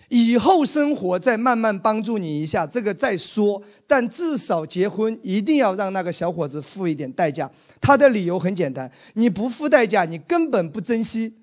[0.09, 3.61] 以后生活再慢慢帮助你一下，这个再说。
[3.89, 7.51] 但至少结婚一定要让那个小伙子付一点代价。
[7.81, 11.35] 他的理由很简单：你不付代价，你根本不珍惜。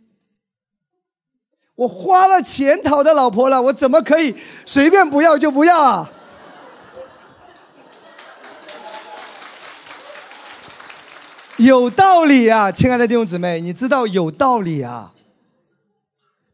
[1.76, 6.12] 我花了钱讨的老婆了，我怎么可以随便不要就不要啊？
[11.58, 15.14] 有道理啊，亲爱的弟兄姊妹，你知道有道理啊。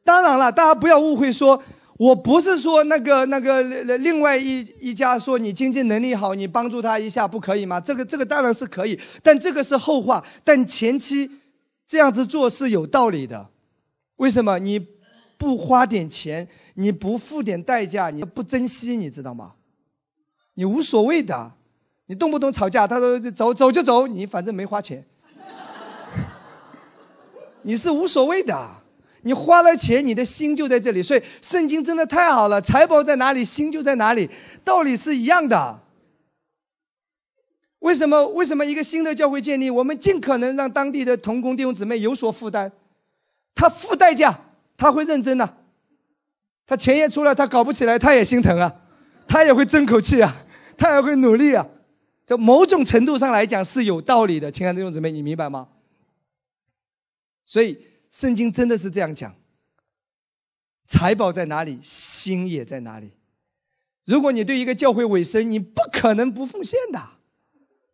[0.04, 1.62] 当然了，大家不要误会说。
[1.98, 3.62] 我不是说那个那个
[3.98, 7.78] 另外一一家说你经济能力好，你帮助他一下不可以吗？
[7.78, 10.24] 这个这个当然是可以，但这个是后话。
[10.46, 11.30] 但前期
[11.86, 13.50] 这样子做是有道理的。
[14.16, 14.80] 为什么你
[15.40, 19.54] 不花点钱，你不付点代价，你不珍惜，你知道吗？
[20.56, 21.54] 你无所谓的，
[22.08, 25.06] 你动不动吵架，他说走走就走，你反正没花钱，
[27.64, 28.70] 你是无所谓的。
[29.22, 31.04] 你花了钱，你的心就在这里。
[31.04, 34.30] 所以圣经真的太好了，财宝在哪里，心就在哪里，
[34.64, 35.82] 道理是一样的。
[37.80, 38.28] 为什么？
[38.28, 42.72] 为什么一个新的教会建立，我们尽可能让当地的同工弟兄姊妹有所负担？
[43.54, 44.40] 他付代价，
[44.80, 45.58] 他会认真的。
[46.66, 48.82] 他钱也出来，他搞不起来，他也心疼啊，
[49.28, 50.46] 他也会争口气啊，
[50.78, 51.68] 他也会努力啊。
[52.26, 55.68] 在某种程度上来讲是有道理的，亲爱的弟兄姊妹，你明白吗？
[57.46, 57.86] 所以。
[58.12, 59.36] 圣经真的是这样讲：
[60.88, 63.12] 财宝在哪里，心也在哪里。
[64.06, 67.00] 如果你对一个教会委身，你不可能不奉献的，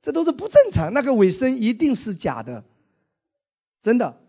[0.01, 0.93] 这都是不正常。
[0.93, 2.63] 那个委身一定是假的，
[3.81, 4.21] 真的。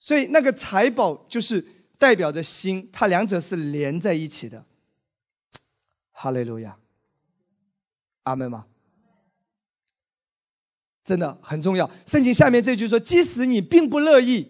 [0.00, 1.64] 所以那个财宝就是
[1.98, 4.64] 代表着心，它两者是连在一起的。
[6.10, 6.78] 哈利路亚，
[8.24, 8.66] 阿门吗？
[11.04, 11.90] 真的很重要。
[12.06, 14.48] 圣经下面这句说：“即使你并不乐意，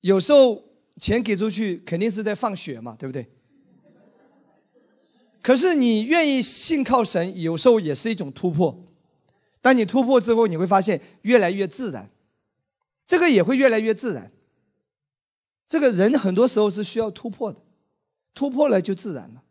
[0.00, 0.64] 有时候
[0.98, 3.26] 钱给出去肯定是在放血嘛，对不对？
[5.40, 8.84] 可是你愿意信靠神，有时候也是一种突破。
[9.60, 12.10] 当你突破之后，你会发现越来越自然，
[13.08, 14.30] 这个也会越来越自然。
[15.66, 17.60] 这个人很多时候是需要突破的，
[18.34, 19.42] 突破了就自然了，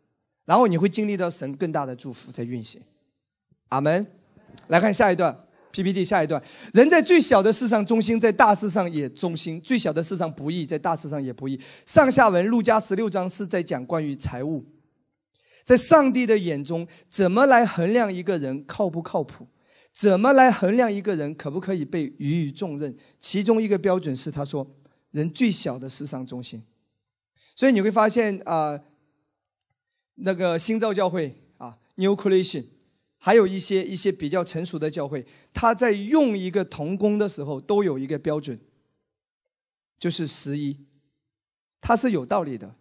[0.46, 2.80] 然后你会经历到神更大的祝福在运行。
[3.68, 4.06] 阿门。
[4.68, 5.38] 来看下一段。”
[5.70, 6.42] PPT 下一段，
[6.72, 11.60] 人在最小的事上忠心，在大事上也忠心；最小的事上不义，在大事上也不义。
[11.84, 14.64] 上下文，路加十六章是在讲关于财务，
[15.64, 19.46] 在上帝的眼中，怎么来衡量一个人靠不靠谱？
[19.98, 22.96] 怎么来衡量一个人可不可以被予以重任？
[23.18, 24.64] 其中一个标准是，他说，
[25.10, 26.62] 人最小的事上中心。
[27.56, 28.80] 所以你会发现啊，
[30.14, 32.66] 那个新造教会啊，New Creation。
[33.16, 38.56] 还有一些一些比较成熟的教会，他在用一个童工的时候都有一个标准，
[39.98, 40.78] 就是十一，
[41.80, 42.76] 它是有道理的。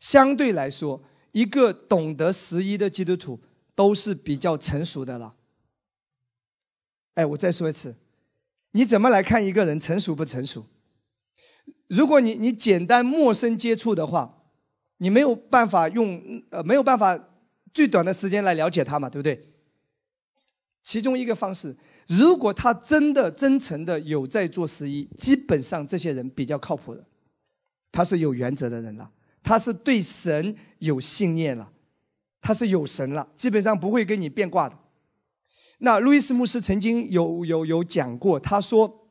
[0.00, 3.38] 相对来说，一个懂得十一的基督徒
[3.74, 5.34] 都是比较成熟的了。
[7.14, 7.94] 哎，我再说一次，
[8.72, 10.66] 你怎么来看一个人成熟不成熟？
[11.88, 14.44] 如果你你简单陌生接触的话，
[14.98, 17.28] 你没有办法用呃没有办法。
[17.74, 19.48] 最短的时间来了解他嘛，对不对？
[20.82, 21.74] 其中一个方式，
[22.06, 27.02] 如果他真的真诚的有在做十一，基本上这些人比较靠谱的，
[27.90, 29.10] 他是有原则的人了，
[29.42, 31.72] 他是对神有信念了，
[32.42, 34.78] 他是有神了，基本上不会跟你变卦的。
[35.84, 39.08] 那路易斯牧师曾经有有有讲过，他说，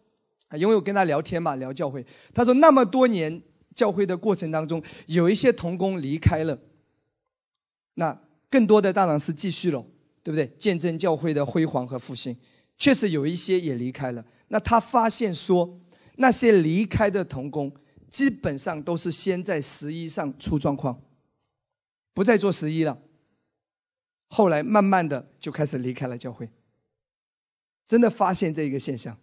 [0.58, 3.42] 因为我跟他聊天嘛，聊教会，他说那么多年
[3.76, 6.60] 教会的过程当中，有一些童工离开了，
[7.96, 8.20] 那。
[8.52, 9.82] 更多的当然是继续了，
[10.22, 10.46] 对不对？
[10.60, 12.36] 见证教会的辉煌和复兴，
[12.78, 14.26] 确实有一些也离开了。
[14.50, 15.80] 那他发现说，
[16.18, 17.74] 那些离开的童工，
[18.10, 21.02] 基本上都是先在十一上出状况，
[22.14, 23.00] 不再做十一了。
[24.28, 26.50] 后来慢慢的就开始离开了教会。
[27.92, 29.14] 真的发现这一个现象。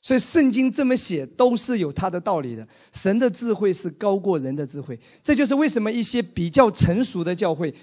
[0.00, 2.64] 所以圣经这么写都是有它的道理的。
[2.92, 7.74] 神的智慧是高过人的智慧，这就是为什么一些比较成熟的教会，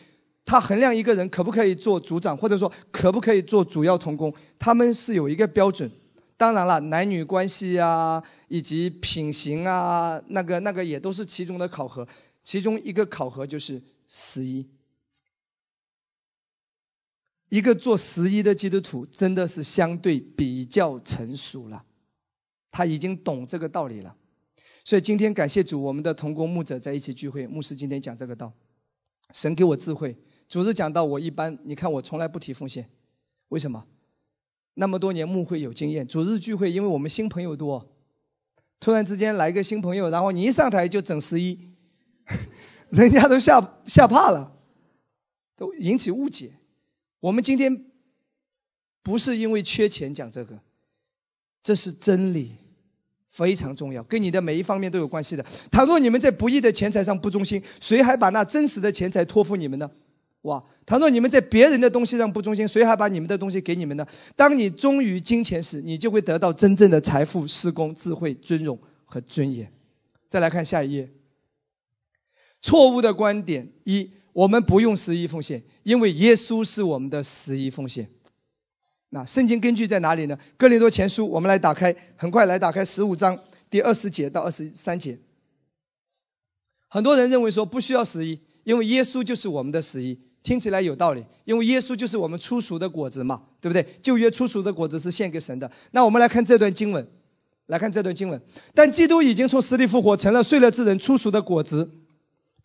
[0.45, 5.91] 他衡量一个人可不可以做组长，或者说可不可以做主要同工，他们是有一个标准。
[6.38, 12.08] 当然了，男女关系啊，以及品行啊，那个那个也都是其中的考核。
[12.45, 14.66] 其中一个考核就是十一。
[17.49, 21.83] 一个做十一的基督徒，真的是相对比较成熟了，
[22.69, 24.15] 他已经懂这个道理了。
[24.83, 28.53] 所以今天感谢主，我们的同工牧者在一起聚会，牧师今天讲这个道，
[29.33, 30.17] 神给我智慧。
[30.49, 32.89] 主日讲到我一般，你看我从来不提奉献，
[33.49, 33.85] 为什么？
[34.75, 37.93] 那么多年牧会有经验，主日聚会，因为我们新朋友多，
[38.79, 41.71] 突然之间来个新朋友，然后你一上台就整十一，
[42.91, 44.55] 人家都吓吓怕了，
[45.55, 46.57] 都引起误解。
[47.20, 47.86] 我们今天
[49.03, 50.59] 不是因为缺钱讲这个，
[51.63, 52.55] 这是真理，
[53.28, 55.45] 非常重要，跟你的每一方面都有关系的。
[55.72, 59.89] 倘若你们在不义的钱财上不忠心，谁还把那真实的钱财托付你们呢？
[60.43, 60.63] 哇！
[60.86, 64.07] 倘若你们在别人的东西上不忠心，谁还把你们的东西给你们呢？
[64.36, 69.70] 当你忠于金钱时，你就会得到真正的财富、施工、智慧、尊荣和尊严。
[70.30, 71.09] 再来看下一页。
[72.61, 78.07] 错误的观点一：我们不用十一奉献，因为耶稣是我们的十一奉献。
[79.09, 80.38] 那圣经根据在哪里呢？
[80.57, 83.35] 哥林多前书，我们来打开，很快来打开十五章
[83.67, 85.17] 第二十节到二十三节。
[86.88, 90.19] 很多人认为说不需要十一，因为耶稣就是我们的十一。
[90.43, 93.83] 听起来有道理，因为耶稣就是我们初熟的果子嘛，对不对？
[94.03, 95.69] 旧约初熟的果子是献给神的。
[95.91, 97.05] 那我们来看这段经文，
[97.65, 98.39] 来看这段经文。
[98.75, 101.89] 但基督已经从死里复活，成了睡了之人初熟的果子。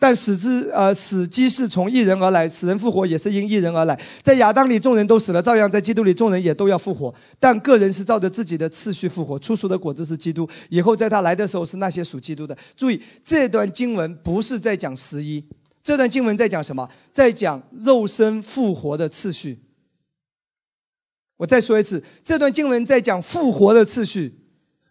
[0.03, 3.97] 但死之呃死机是从一人而来，死人复活也是因一人而来。
[4.21, 7.15] 在亚当里众人都死了，照样在基督里众人也都要复活。
[7.39, 9.39] 但个人是照着自己的次序复活。
[9.39, 12.59] 初熟的果子是基督，以后在他来的时候是那些属基督的。
[12.75, 15.45] 注意这段经文不是在讲十一。
[15.85, 16.91] 这段经文在讲什么？
[17.13, 19.61] 在讲肉身复活的次序。
[21.37, 24.35] 我再说一次，这段经文在讲复活的次序，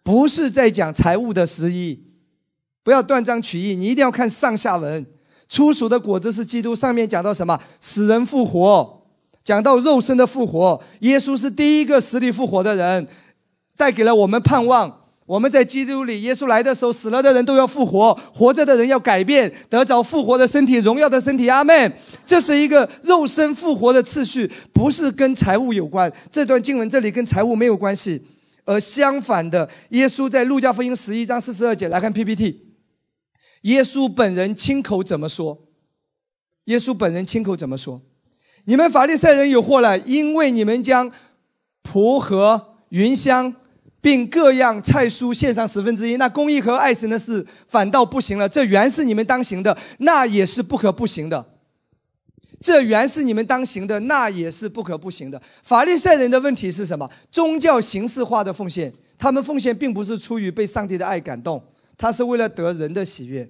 [0.02, 2.11] 不是在讲财务的十一。
[2.82, 5.04] 不要断章取义，你一定要看上下文。
[5.48, 7.60] 初熟的果子是基督，上面讲到什么？
[7.80, 9.02] 死人复活，
[9.44, 10.80] 讲到肉身的复活。
[11.00, 13.06] 耶稣是第一个死里复活的人，
[13.76, 15.00] 带给了我们盼望。
[15.24, 21.48] 我们在基督里，耶稣来的时候，死了的人都要复活，活着的人要改变，得着复活的身体，荣耀的身体。
[21.48, 21.92] 阿门。
[22.26, 26.10] 这是一个肉身复活的次序，不是跟财务有关。
[26.30, 28.24] 这段经文这里跟财务没有关系，
[28.64, 32.60] 而相反的，耶稣在路加福音十一章四十二节来看 PPT，
[33.62, 35.66] 耶稣本人亲口怎么说？
[36.66, 38.00] 耶稣本人亲口怎么说？
[38.66, 41.10] 你们法利赛人有祸了，因为你们将
[41.82, 43.56] 蒲和云香。
[44.02, 48.48] 并各样菜蔬献上十分之一，那公益和爱神的事反倒不行了。
[48.48, 51.46] 这原是你们当行的，那也是不可不行的。
[52.60, 55.40] 这原是你们当行的，那也是不可不行的。
[55.62, 57.08] 法利赛人的问题是什么？
[57.30, 61.62] 宗教形式化的奉献，他们奉献并不是出于被上帝的爱感动，
[62.02, 63.48] 他是为了得人的喜悦。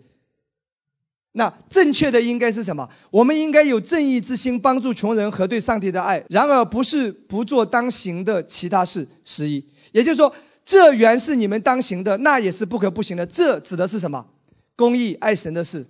[1.33, 2.87] 那正确的应该是什么？
[3.11, 6.23] 我们应该有正义之心，帮助穷人和对上帝的爱。
[6.29, 9.09] 然而不是不做当行的其他事。
[9.25, 9.65] 十一。
[9.93, 10.31] 也就是说，
[10.67, 13.25] 这原是你们当行的，那也是不可不行的。
[13.25, 14.27] 这指的是什么？
[14.77, 15.87] 公义、爱神的事，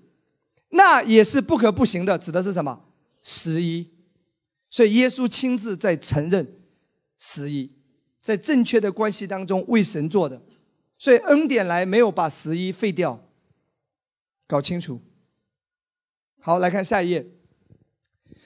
[0.69, 2.17] 那也是不可不行的。
[2.17, 2.85] 指的是什么？
[3.25, 3.89] 十一。
[4.71, 6.47] 所以耶稣亲自在承认
[7.19, 7.73] 十一，
[8.21, 10.41] 在正确的关系当中为神做的。
[11.03, 13.27] 所以恩典来没有把十一废掉，
[14.47, 15.01] 搞清楚。
[16.41, 17.27] 好，来看下一页。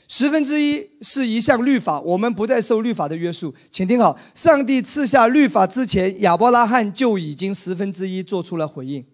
[0.08, 3.54] 十分之一是一项律法，我们不再受律法的约束。
[3.70, 9.06] 请听好，上帝赐下律法之前，亚伯拉罕就已经十分之一做出了回应。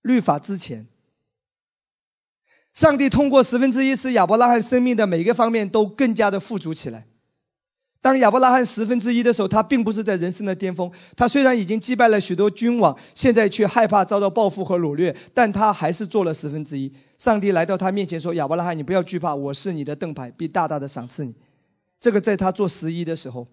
[0.00, 0.88] 律法之前，
[2.74, 7.06] 上帝通过十分之一，使亚伯拉罕生命的每一个方面都更加的富足起来。
[8.02, 10.90] 当亚伯拉罕十分之一的时候，他并不是在人生的巅峰。
[11.16, 16.92] 他虽然已经击败了许多君王，现在却害怕遭到报复和掳掠，但他还是做了十分之一。
[17.16, 21.32] 上帝来到他面前说：“亚伯拉罕，你不要惧怕，我是你的盾牌，必大大的赏赐你。”
[22.00, 23.46] 这个在他做十一的时候，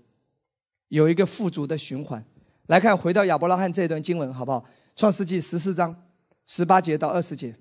[0.87, 2.25] 有一个富足的循环。
[2.65, 4.65] 来看，回到亚伯拉罕这段经文，好不好？
[4.95, 5.95] 创世纪十四章
[6.47, 7.55] 十八节到二十节。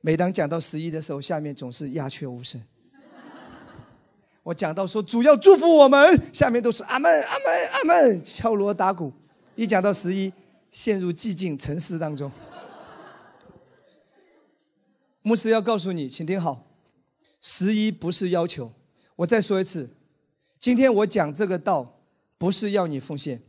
[0.00, 2.60] 每当讲到十一的时候，下面总是鸦雀无声。
[4.46, 9.12] 我讲到说主要祝福我们，下面都是阿门阿门阿门，敲锣打鼓。
[9.56, 10.32] 一讲到十一，
[10.70, 12.30] 陷入寂静沉思当中。
[15.22, 16.64] 牧师要告诉你，请听好，
[17.40, 18.72] 十一不是要求。
[19.16, 19.90] 我再说一次，
[20.60, 21.98] 今天我讲这个道，
[22.38, 23.42] 不是要你奉献。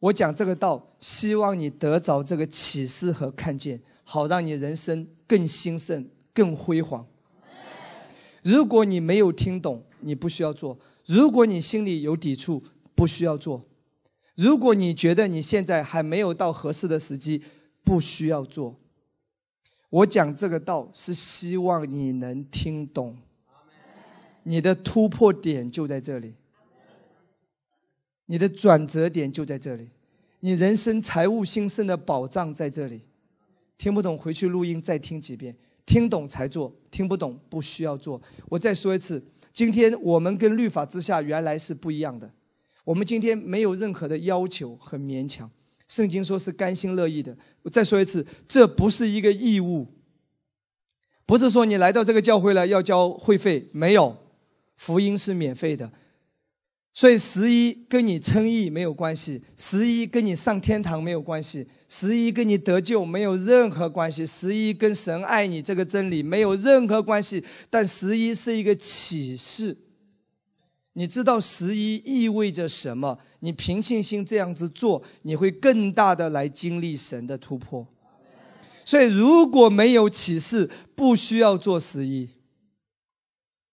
[0.00, 7.06] 我讲这个道，希望你得着这个启示和看见，好让你人生更兴盛、更辉煌。
[8.42, 10.76] 如果你没有听懂，你不需要做；
[11.06, 12.62] 如果你心里有抵触，
[12.94, 13.64] 不需要做；
[14.36, 17.42] 如果你觉得你现在还没有到合适的时机，
[17.84, 18.78] 不需要做。
[19.90, 23.18] 我讲这个道是希望你能听懂，
[24.42, 26.34] 你的突破点就在这里。
[28.26, 29.90] 你的转折点就在这里，
[30.40, 33.02] 你人生财务兴盛的保障在这里。
[33.76, 38.20] 听不懂回去录音再听几遍，听懂才做，听不懂不需要做。
[38.48, 39.22] 我再说一次，
[39.52, 42.30] 今天我们跟律法之下原来是不一样的。
[42.84, 45.50] 我们今天没有任何的要求和勉强，
[45.86, 47.36] 圣经说是甘心乐意的。
[47.62, 49.86] 我再说一次，这不是一个义务，
[51.26, 54.16] 不是说你来到这个教会了要交会费，没有，
[54.76, 55.92] 福音是免费的。
[56.94, 67.42] 所以十一跟你称义没有关系，十一跟你上天堂没有关系，十一跟你得救没有任何关系，十一跟神爱你这个真理没有任何关系。
[67.70, 69.78] 但十一是一个启示，
[70.92, 73.18] 你知道十一意味着什么？
[73.40, 77.88] 你凭信心这样子做，你会更大的来经历神的突破。
[78.84, 82.28] 所以如果没有启示，不需要做十一，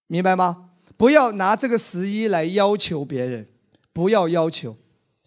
[0.08, 0.69] 明白吗？
[1.00, 3.48] 不要拿这个十一来要求别人，
[3.94, 4.76] 不要要求，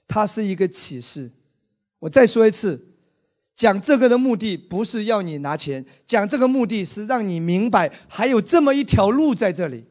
[0.07, 1.31] 它是一个启示。
[2.01, 2.89] 我再说一次，
[3.57, 9.87] 讲这个的目的不是要你拿钱，讲这个目的是让你明白还有这么一条路在这里。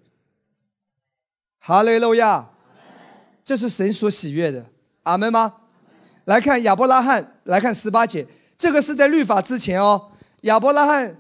[1.58, 2.52] 哈雷路亚，
[3.44, 4.68] 这是神所喜悦的，
[5.02, 5.62] 阿门吗？
[6.26, 10.12] 来看亚伯拉罕，来看十八节，这个是在律法之前哦。
[10.42, 11.20] 亚伯拉罕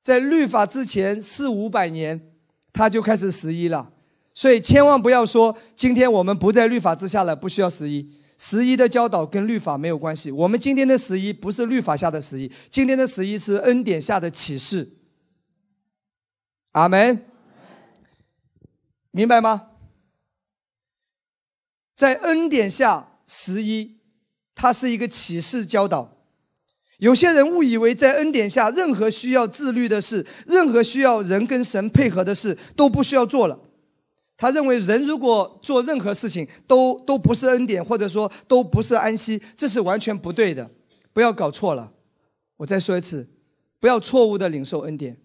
[0.00, 2.29] 在律法之前四五百年。
[2.72, 3.92] 他就开始十一了，
[4.32, 8.12] 所以千万不要说今天我们不在律法之下了，不需要十一。
[8.38, 10.30] 十一的教导跟律法没有关系。
[10.30, 14.96] 我们今天的十一不是律法下的十一，今天的十一是恩典下的启示。
[16.72, 17.26] 阿门，
[19.10, 19.72] 明白吗？
[21.94, 23.98] 在恩典下十一，
[24.54, 26.19] 它是一个启示教导。
[27.00, 33.58] 有些人误以为在恩典下，任何需要自律的事，任何需要人跟神配合的事，都不需要做了。
[34.36, 40.70] 他认为人如果做任何事情，都都不是恩典，或者说都不是安息，这是完全不对的。
[41.12, 41.92] 不要搞错了。
[42.58, 43.28] 我再说一次，
[43.78, 45.18] 不要错误的领受恩典。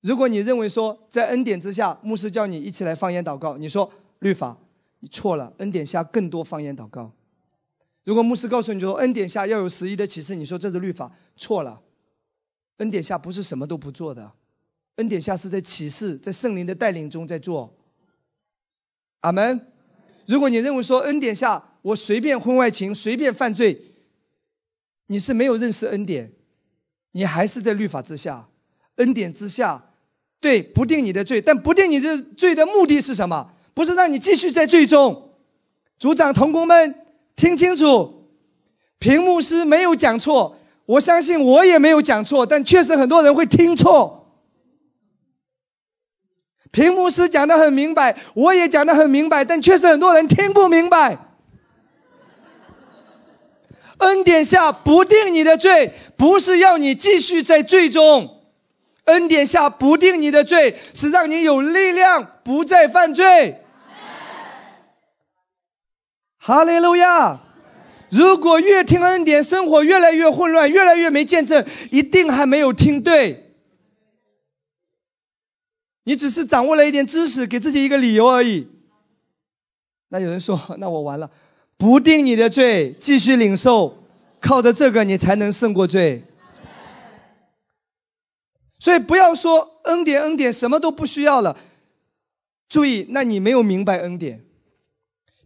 [0.00, 3.90] 如果你认为说在恩典之下，牧师叫你一起来方言祷告，你说
[4.20, 4.58] 律法，
[5.00, 5.54] 你错了。
[5.58, 7.15] 恩典下更多方言祷告。
[8.06, 11.82] 如果牧师告诉你说恩典下要有十一的启示，你说这是律法，错了。
[12.76, 14.32] 恩典下不是什么都不做的，
[14.94, 17.74] 恩典下是在启示，在圣灵的带领中在做。
[19.22, 19.72] 阿门。
[20.26, 23.96] 如果你认为说恩典下我随便婚外情、随便犯罪，
[25.08, 26.32] 你是没有认识恩典，
[27.10, 28.48] 你还是在律法之下。
[28.96, 29.90] 恩典之下，
[30.38, 33.52] 对不定你的罪，但不定你的罪的目的是什么？
[33.74, 35.32] 不是让你继续在罪中。
[35.98, 37.05] 组长、同工们。
[37.36, 38.30] 听清楚，
[38.98, 40.56] 屏幕师没有讲错，
[40.86, 44.14] 我相信我也没有讲错，但确实很多人会听错。
[46.70, 51.18] 屏幕师讲的很明白，我也讲的很明白，但确实很多人听不明白。
[53.98, 58.26] 恩典下不定你的罪，不是要你继续在罪中；
[59.04, 63.62] 恩典下不定你的罪，是让你有力量不再犯罪。
[66.46, 67.40] 哈利路亚！
[68.08, 73.56] 如果越听恩典，生活越来越混乱，越来越没见证，一定还没有听对。
[76.04, 78.68] 你只是掌握了一点知识，给自己一个理由而已。
[80.10, 81.28] 那有人说：“那我完了，
[81.76, 84.04] 不定你的罪，继续领受，
[84.38, 86.22] 靠着这个你才能胜过罪。”
[88.78, 91.58] 所以不要说恩典，恩典什么都不需要了。
[92.68, 94.45] 注意，那你没有明白恩典。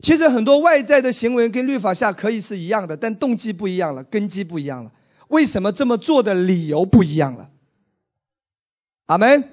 [0.02, 4.90] 其实很多外在的行为跟律法下可以是一样的，但动机不一样了，根基不一样了。
[5.28, 7.50] 为什么这么做的理由不一样了？
[9.06, 9.44] 阿门。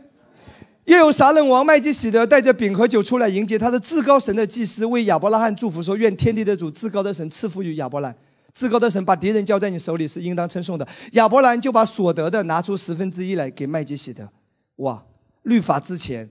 [0.85, 8.15] 又有撒冷王麦基喜德带着饼和酒出来迎接他的至高神的祭司，为亚伯拉罕祝福说：“愿天地的主至高的神赐福于亚伯兰。
[8.53, 14.29] 至高的神把敌人交在你手里是应当称颂的。”亚伯兰就把所得的拿出十分之一来给麦基喜德。
[14.77, 15.03] 哇！
[15.43, 16.29] 律法之前，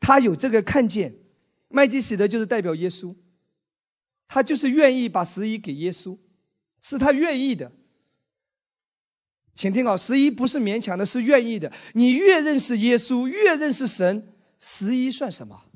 [0.00, 1.14] 他有这个看见，
[1.68, 3.14] 麦基喜德就是代表耶稣。
[4.32, 6.16] 他就是愿意把十一给耶稣，
[6.80, 7.70] 是他愿意的。
[9.54, 11.70] 请听好，十一不是勉强的，是愿意的。
[11.92, 15.66] 你越认识耶稣，越认识神，十一算什么？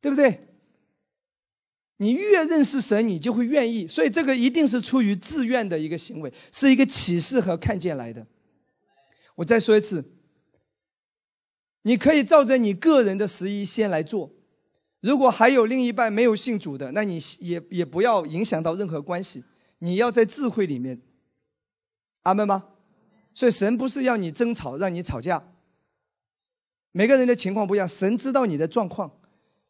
[0.00, 0.48] 对不对？
[1.98, 8.26] 你越认识神，你就会愿意，所以这个一定是出于自愿的一个行为，是一个启示和看见来的。
[9.34, 10.02] 我再说一次，
[11.82, 14.32] 你可以照着你个人的十一先来做。
[15.00, 19.44] 如果还有另一半没有信主的，那你也也不要影响到任何关系。
[19.78, 21.00] 你要在智慧里面，
[22.22, 22.64] 阿门吗？
[23.32, 25.42] 所以神不是要你争吵，让你吵架。
[26.92, 29.10] 每个人的情况不一样，神知道你的状况。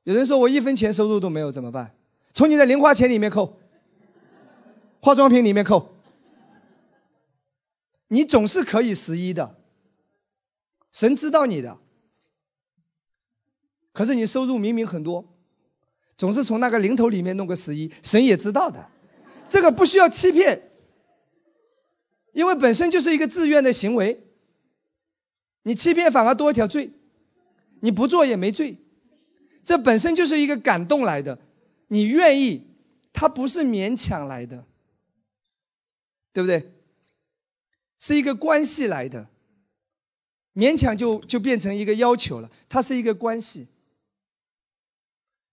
[0.03, 1.95] 有人说我一分钱收入都没有怎么办？
[2.33, 3.61] 从你的零花钱里面扣，
[5.01, 5.95] 化妆品里面扣，
[8.09, 9.57] 你总是可以十一的。
[10.91, 11.79] 神知道你的。
[13.93, 15.25] 可是你收入明明很多，
[16.17, 18.89] 总是从那个零头里面弄个十一，神也知道的，
[19.49, 20.71] 这个不需要欺骗，
[22.33, 24.27] 因为本身就是一个自愿的行为。
[25.65, 26.91] 你欺骗反而多一条罪，
[27.81, 28.79] 你不做也没罪，
[29.63, 31.39] 这本身就是一个感动来的，
[31.89, 32.67] 你愿意，
[33.13, 34.65] 它不是勉强来的，
[36.33, 36.73] 对不对？
[37.99, 39.29] 是一个关系来的，
[40.55, 43.67] 勉强就就变成一个要求了，它是一个关系。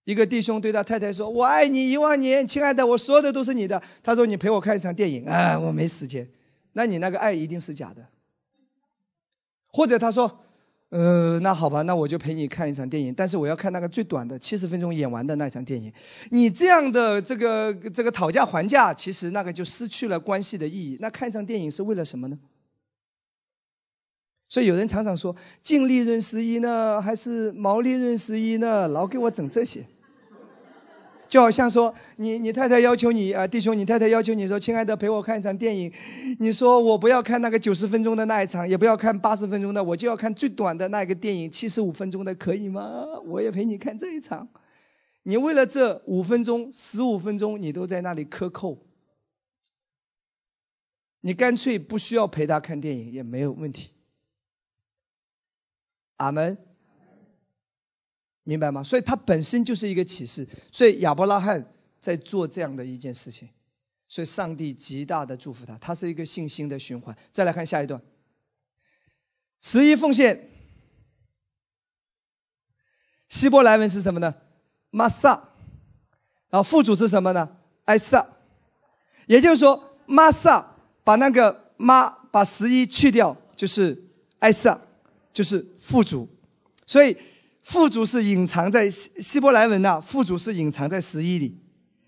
[0.07, 6.25] 一个弟兄对他太太说：“我爱你一万年，亲爱的，我所有的都是你的。”他说：“你陪我看一场电影啊，我没时间。”
[6.71, 8.07] 那你那个爱一定是假的。
[9.67, 10.39] 或者他说
[10.91, 15.91] ：“呃，那好吧，那我就陪你看一场电影，但是我要看那个最短的七十分钟演完的那场电影。”
[16.31, 20.97] 你这样的这个这个讨价还价，其实那个就失去了关系的意义。
[21.01, 22.39] 那看一场电影是为了什么呢？
[24.47, 29.85] 所以有人常常说：“净利润十一呢，还是毛利润十一呢？”老给我整这些。
[31.27, 35.91] 就好像说，你你太太要求你啊，弟兄，你太太要求你说，亲爱的，陪我看一场电影。
[36.39, 43.05] 你说我不要看那个九十分钟的那一场，也不要看八十分钟的，我就要看最短的那个电影，七十五分钟的，可以吗？
[43.25, 44.47] 我也陪你看这一场。
[45.23, 48.85] 你为了这五分钟、十五分钟，你都在那里克扣。
[51.21, 53.91] 你干脆不需要陪他看电影也没有问题。
[56.17, 56.66] 阿门。
[58.47, 58.81] 明白吗？
[58.81, 60.47] 所以它本身就是一个启示。
[60.71, 61.61] 所以亚伯拉罕
[61.99, 63.49] 在做这样的一件事情，
[64.07, 65.77] 所以上帝极大的祝福他。
[65.79, 67.13] 他是一个信心的循环。
[67.33, 68.01] 再来看下一段，
[69.59, 70.49] 十一奉献，
[73.27, 74.33] 希伯来文是什么呢？
[74.91, 75.49] 玛萨，
[76.49, 77.57] 然后副主是什么呢？
[77.83, 78.25] 埃萨，
[79.25, 84.09] 也就是说，玛萨把那个妈把十一去掉，就是
[84.39, 84.79] 埃萨，
[85.33, 86.29] 就是副主，
[86.85, 87.17] 所以。
[87.67, 91.59] 副主是隐藏在希希伯来文呐，副主是隐藏在十一里，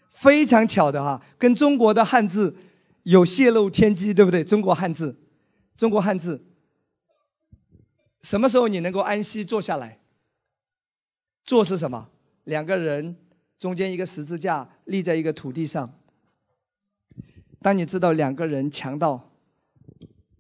[0.10, 2.56] 非常巧的哈，跟中国的汉字
[3.04, 4.42] 有泄露天机，对不对？
[4.42, 5.20] 中国汉字，
[5.76, 6.46] 中国汉字，
[8.22, 10.00] 什么时候你能够安息坐下来？
[11.44, 12.10] 坐是什么？
[12.46, 13.18] 两个人
[13.58, 16.00] 中间一个十字架立在一个土地上。
[17.62, 19.29] 当你知道两个人强盗。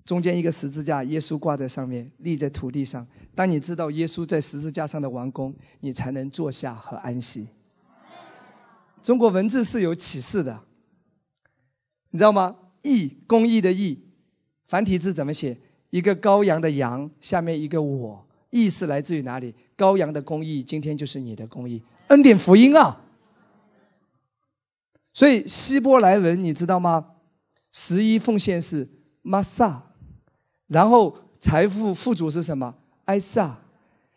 [0.09, 3.05] 中间一个十字架，耶稣挂在上面，立在土地上。
[3.35, 7.47] 当你知道耶稣在十字架上的完工，你才能坐下和安息。
[9.03, 10.61] 中国文字是有启示的，
[12.09, 12.55] 你知道吗？
[12.81, 13.99] 义，公义的义，
[14.65, 15.55] 繁体字怎么写？
[15.91, 18.27] 一个羔羊的羊，下面一个我。
[18.49, 19.53] 义是来自于哪里？
[19.77, 22.99] 羔羊的公义，今天就是你的公义，恩典福音啊！
[25.13, 27.11] 所以希伯来文你知道吗？
[27.71, 28.89] 十一奉献是
[29.21, 29.85] 玛萨。
[30.69, 32.73] 然后财富富足是什么？
[33.05, 33.57] 埃萨，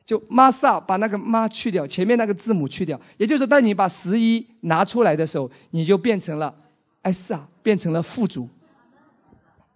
[0.06, 6.54] 就玛萨把那个妈去掉，前面那个字母去掉，也就是当你把十一拿出来的时候，你就变成了
[7.02, 8.48] 埃萨，变成了富足。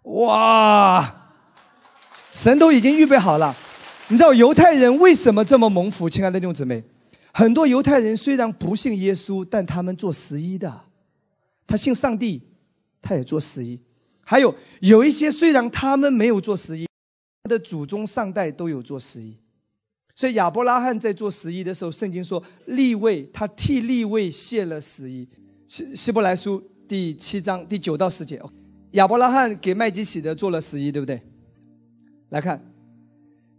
[0.02, 1.32] 哇！
[2.32, 3.56] 神都已经预备好了。
[4.08, 6.08] 你知道犹太人为什么这么蒙福？
[6.08, 6.84] 亲爱的弟兄姊妹，
[7.32, 10.82] 很多犹太人虽然不信耶稣，但他们做十一的，
[11.66, 12.42] 他信上帝，
[13.00, 13.80] 他也做十一。
[14.28, 16.84] 还有有一些虽然他们没有做十一，
[17.44, 19.36] 他的祖宗上代都有做十一，
[20.16, 25.28] 所以亚伯拉罕在做十一的时候，圣经说立位，他替立位谢了十一。
[25.68, 28.42] 希希伯来书第七章第九到十节，
[28.92, 31.22] 亚伯拉罕给麦基洗德做了十一，对不对？
[32.30, 32.60] 来看，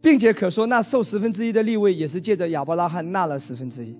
[0.01, 3.97] 并且可说那受十分之一的立位也是借着亚伯拉罕纳了十分之一，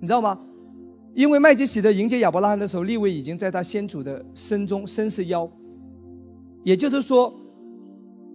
[0.00, 0.40] 你知道吗？
[1.18, 5.50] 因为麦基洗德迎接亚伯拉罕的时候，利位已经在他先祖的身中，身是腰。
[6.62, 7.34] 也就是说，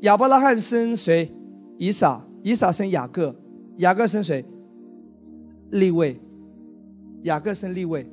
[0.02, 1.32] 亚伯拉罕生谁？
[1.78, 3.34] 以撒，以撒生雅各，
[3.78, 4.44] 雅各生谁？
[5.70, 6.20] 利位，
[7.22, 8.06] 雅各生利位。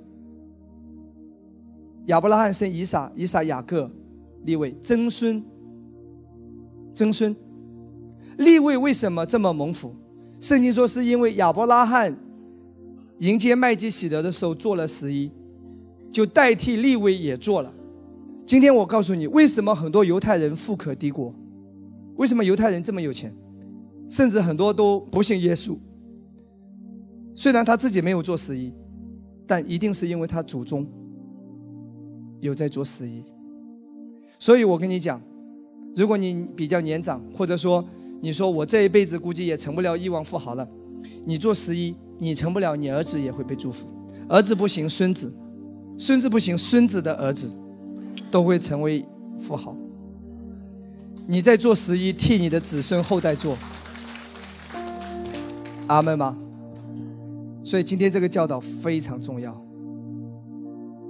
[2.06, 3.90] 亚伯拉罕生以撒，以撒雅各，
[4.44, 5.42] 利位曾孙，
[6.94, 7.34] 曾孙。
[8.38, 9.96] 利位为什么这么蒙福？
[10.40, 12.16] 圣经说是因为亚伯拉罕。
[13.20, 15.30] 迎接麦基喜德的时候做了十一，
[16.10, 17.72] 就代替利威也做了。
[18.46, 21.34] 今天我告诉你，为什么很多犹太人富可敌国？
[22.16, 23.34] 为什么犹太人这么有钱？
[24.08, 25.76] 甚至很多都不信耶稣。
[27.34, 28.72] 虽然他自己没有做十一，
[29.46, 30.86] 但一定是因为他祖宗
[32.40, 33.22] 有在做十一。
[34.38, 35.20] 所以我跟你讲，
[35.94, 37.84] 如果你比较年长，或者说
[38.22, 40.66] 你说我这一辈子估计也成不了亿万富豪了，
[41.26, 43.86] 你做十一，你成不了，你儿子也会被祝福。
[44.28, 45.32] 儿子不行，孙子；
[45.96, 47.50] 孙子不行，孙子的儿子
[48.30, 49.04] 都会成为
[49.38, 49.74] 富豪。
[51.26, 53.56] 你在做十一，替你的子孙后代做。
[55.86, 56.36] 阿门吗？
[57.64, 59.52] 所以今天这个教导非常重要。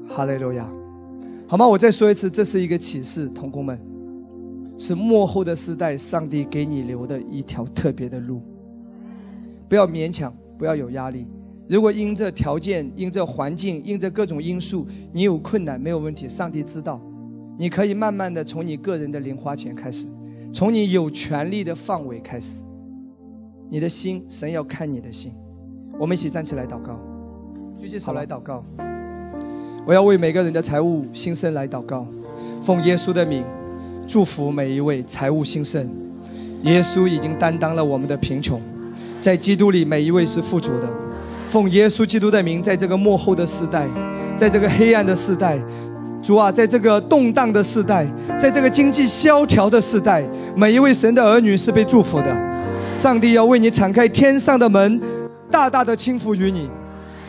[0.08, 0.64] 哈利路亚，
[1.48, 1.66] 好吗？
[1.66, 3.78] 我再说一次，这是一个启示，同工们，
[4.78, 8.40] 是幕后的时代，上帝给你留的一条特别的路。
[9.68, 11.26] 不要勉强，不要有压力。
[11.66, 17.00] 如果因这条件、因这环境、因这各种因素，你有困难，没有问题，上帝知道。
[17.56, 20.06] 你可以慢慢的从你个人的零花钱开始，
[20.52, 22.62] 从你有权利的范围开始。
[23.70, 25.32] 你的心，神要看你的心。
[25.98, 27.00] 我们一起站起来祷告，
[27.78, 28.62] 举起手来祷告。
[29.86, 32.06] 我要为每个人的财务兴盛来祷告，
[32.60, 33.42] 奉耶稣的名，
[34.06, 35.88] 祝福每一位财务兴盛。
[36.64, 38.60] 耶稣已经担当了我们的贫穷，
[39.20, 40.88] 在基督里每一位是富足的。
[41.48, 43.86] 奉耶稣基督的名，在这个幕后的时代，
[44.36, 45.58] 在这个黑暗的时代，
[46.22, 48.06] 主啊，在这个动荡的时代，
[48.40, 50.24] 在这个经济萧条的时代，
[50.54, 52.50] 每一位神的儿女是被祝福的。
[52.96, 55.00] 上帝要为你敞开天上的门，
[55.50, 56.70] 大大的倾福于你。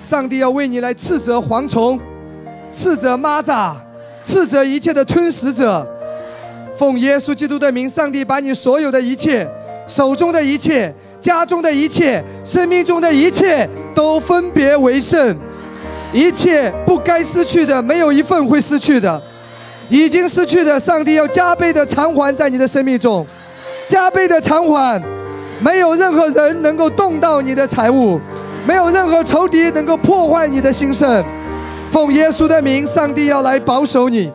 [0.03, 1.99] 上帝要为你来斥责蝗虫，
[2.72, 3.76] 斥责蚂蚱，
[4.23, 5.88] 斥责一切的吞食者。
[6.77, 9.47] 奉耶稣基督的名，上帝把你所有的一切、
[9.88, 15.38] 手中的一切、家中的一切、生命中的一切都分别为圣。
[16.11, 19.22] 一切不该失去的，没有一份会失去的；
[19.88, 23.26] 已经失去的，上帝要加倍的偿还在你的生命中，
[23.88, 25.02] 加倍的偿还。
[25.61, 28.19] 没有任何人能够动到你的财物，
[28.65, 31.23] 没有任何仇敌能够破坏你的兴盛。
[31.91, 34.31] 奉耶稣的名，上帝要来保守你，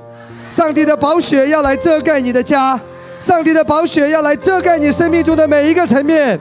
[0.48, 2.80] 上帝的宝血要来遮盖你的家，
[3.18, 6.38] 上帝的宝血要来遮盖你生命中的每一个层面，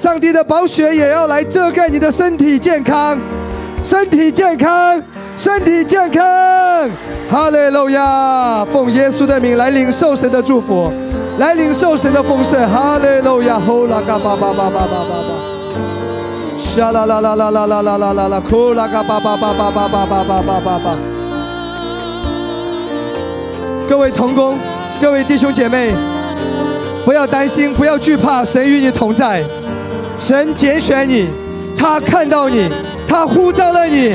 [0.00, 3.20] 上帝的宝血也要来遮盖你的身体健康，
[3.84, 4.98] 身体健康，
[5.36, 6.24] 身体健康。
[7.30, 8.64] 哈利路亚！
[8.64, 10.90] 奉耶稣的名来领受神的祝福。
[11.36, 13.58] 来领受神的丰盛，哈利路亚！
[13.58, 20.96] 呼啦嘎巴巴巴巴巴巴巴，沙啦啦啦啦啦啦啦啦啦啦，呼啦嘎巴巴巴巴巴巴巴巴巴巴。
[23.86, 24.58] 各位同工，
[24.98, 25.92] 各位弟兄姐妹，
[27.04, 29.44] 不要担心，不要惧怕，神与你同在，
[30.20, 31.26] 神拣选你，
[31.76, 32.70] 他看到你，
[33.08, 34.12] 他呼召了你，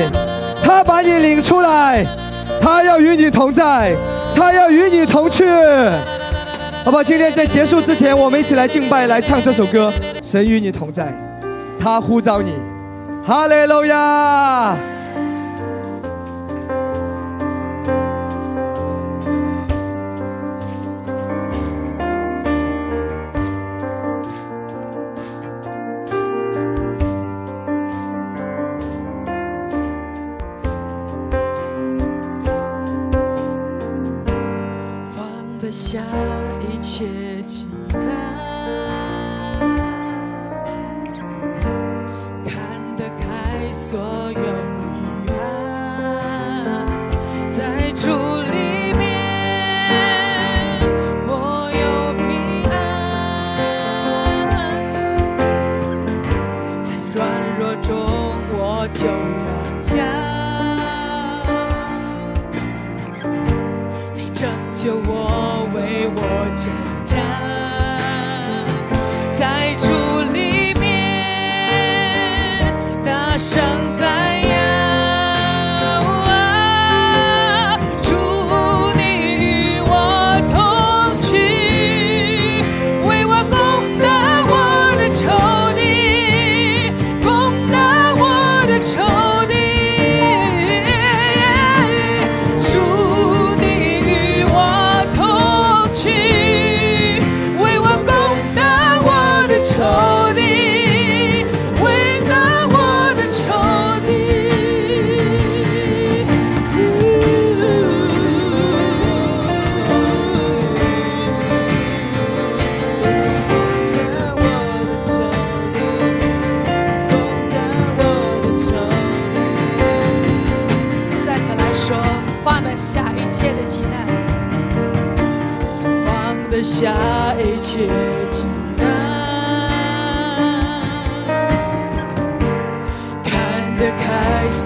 [0.64, 2.06] 他把你领出来，
[2.62, 3.94] 他要与你同在，
[4.34, 5.44] 他要与你同去。
[6.84, 7.02] 好不好？
[7.02, 9.92] 今天在结束之前，我们一起来敬拜，来唱这首歌。
[10.22, 11.12] 神与你同在，
[11.82, 12.54] 他呼召你，
[13.26, 14.76] 哈利路亚。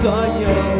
[0.00, 0.79] 所有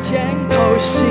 [0.00, 1.06] 肩头细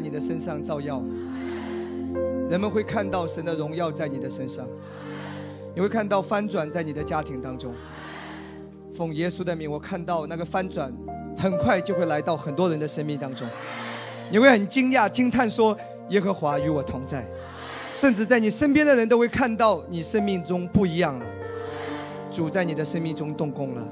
[0.00, 1.02] 你的身上照耀，
[2.48, 4.66] 人们会看到神的荣耀在你的身上，
[5.74, 7.72] 你会看到翻转在你的家庭当中。
[8.92, 10.92] 奉耶稣的名，我看到那个翻转
[11.36, 13.46] 很快就会来到很多人的生命当中，
[14.30, 15.76] 你会很惊讶、惊叹说
[16.10, 17.24] ：“耶和华与我同在。”
[17.94, 21.26] 甚至在你身边的人都会看到你生命中不一样了，
[22.30, 23.86] 主在你的生命中动工了。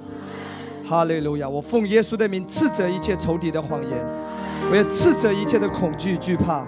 [0.84, 1.48] 哈利路亚！
[1.48, 4.06] 我奉耶稣的名斥责一切仇敌的谎言，
[4.70, 6.66] 我要斥责一切的恐惧、惧怕。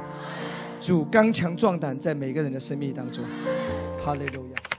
[0.81, 3.25] 主刚强壮胆在每个人的生命当中。
[4.03, 4.70] 哈利路亚！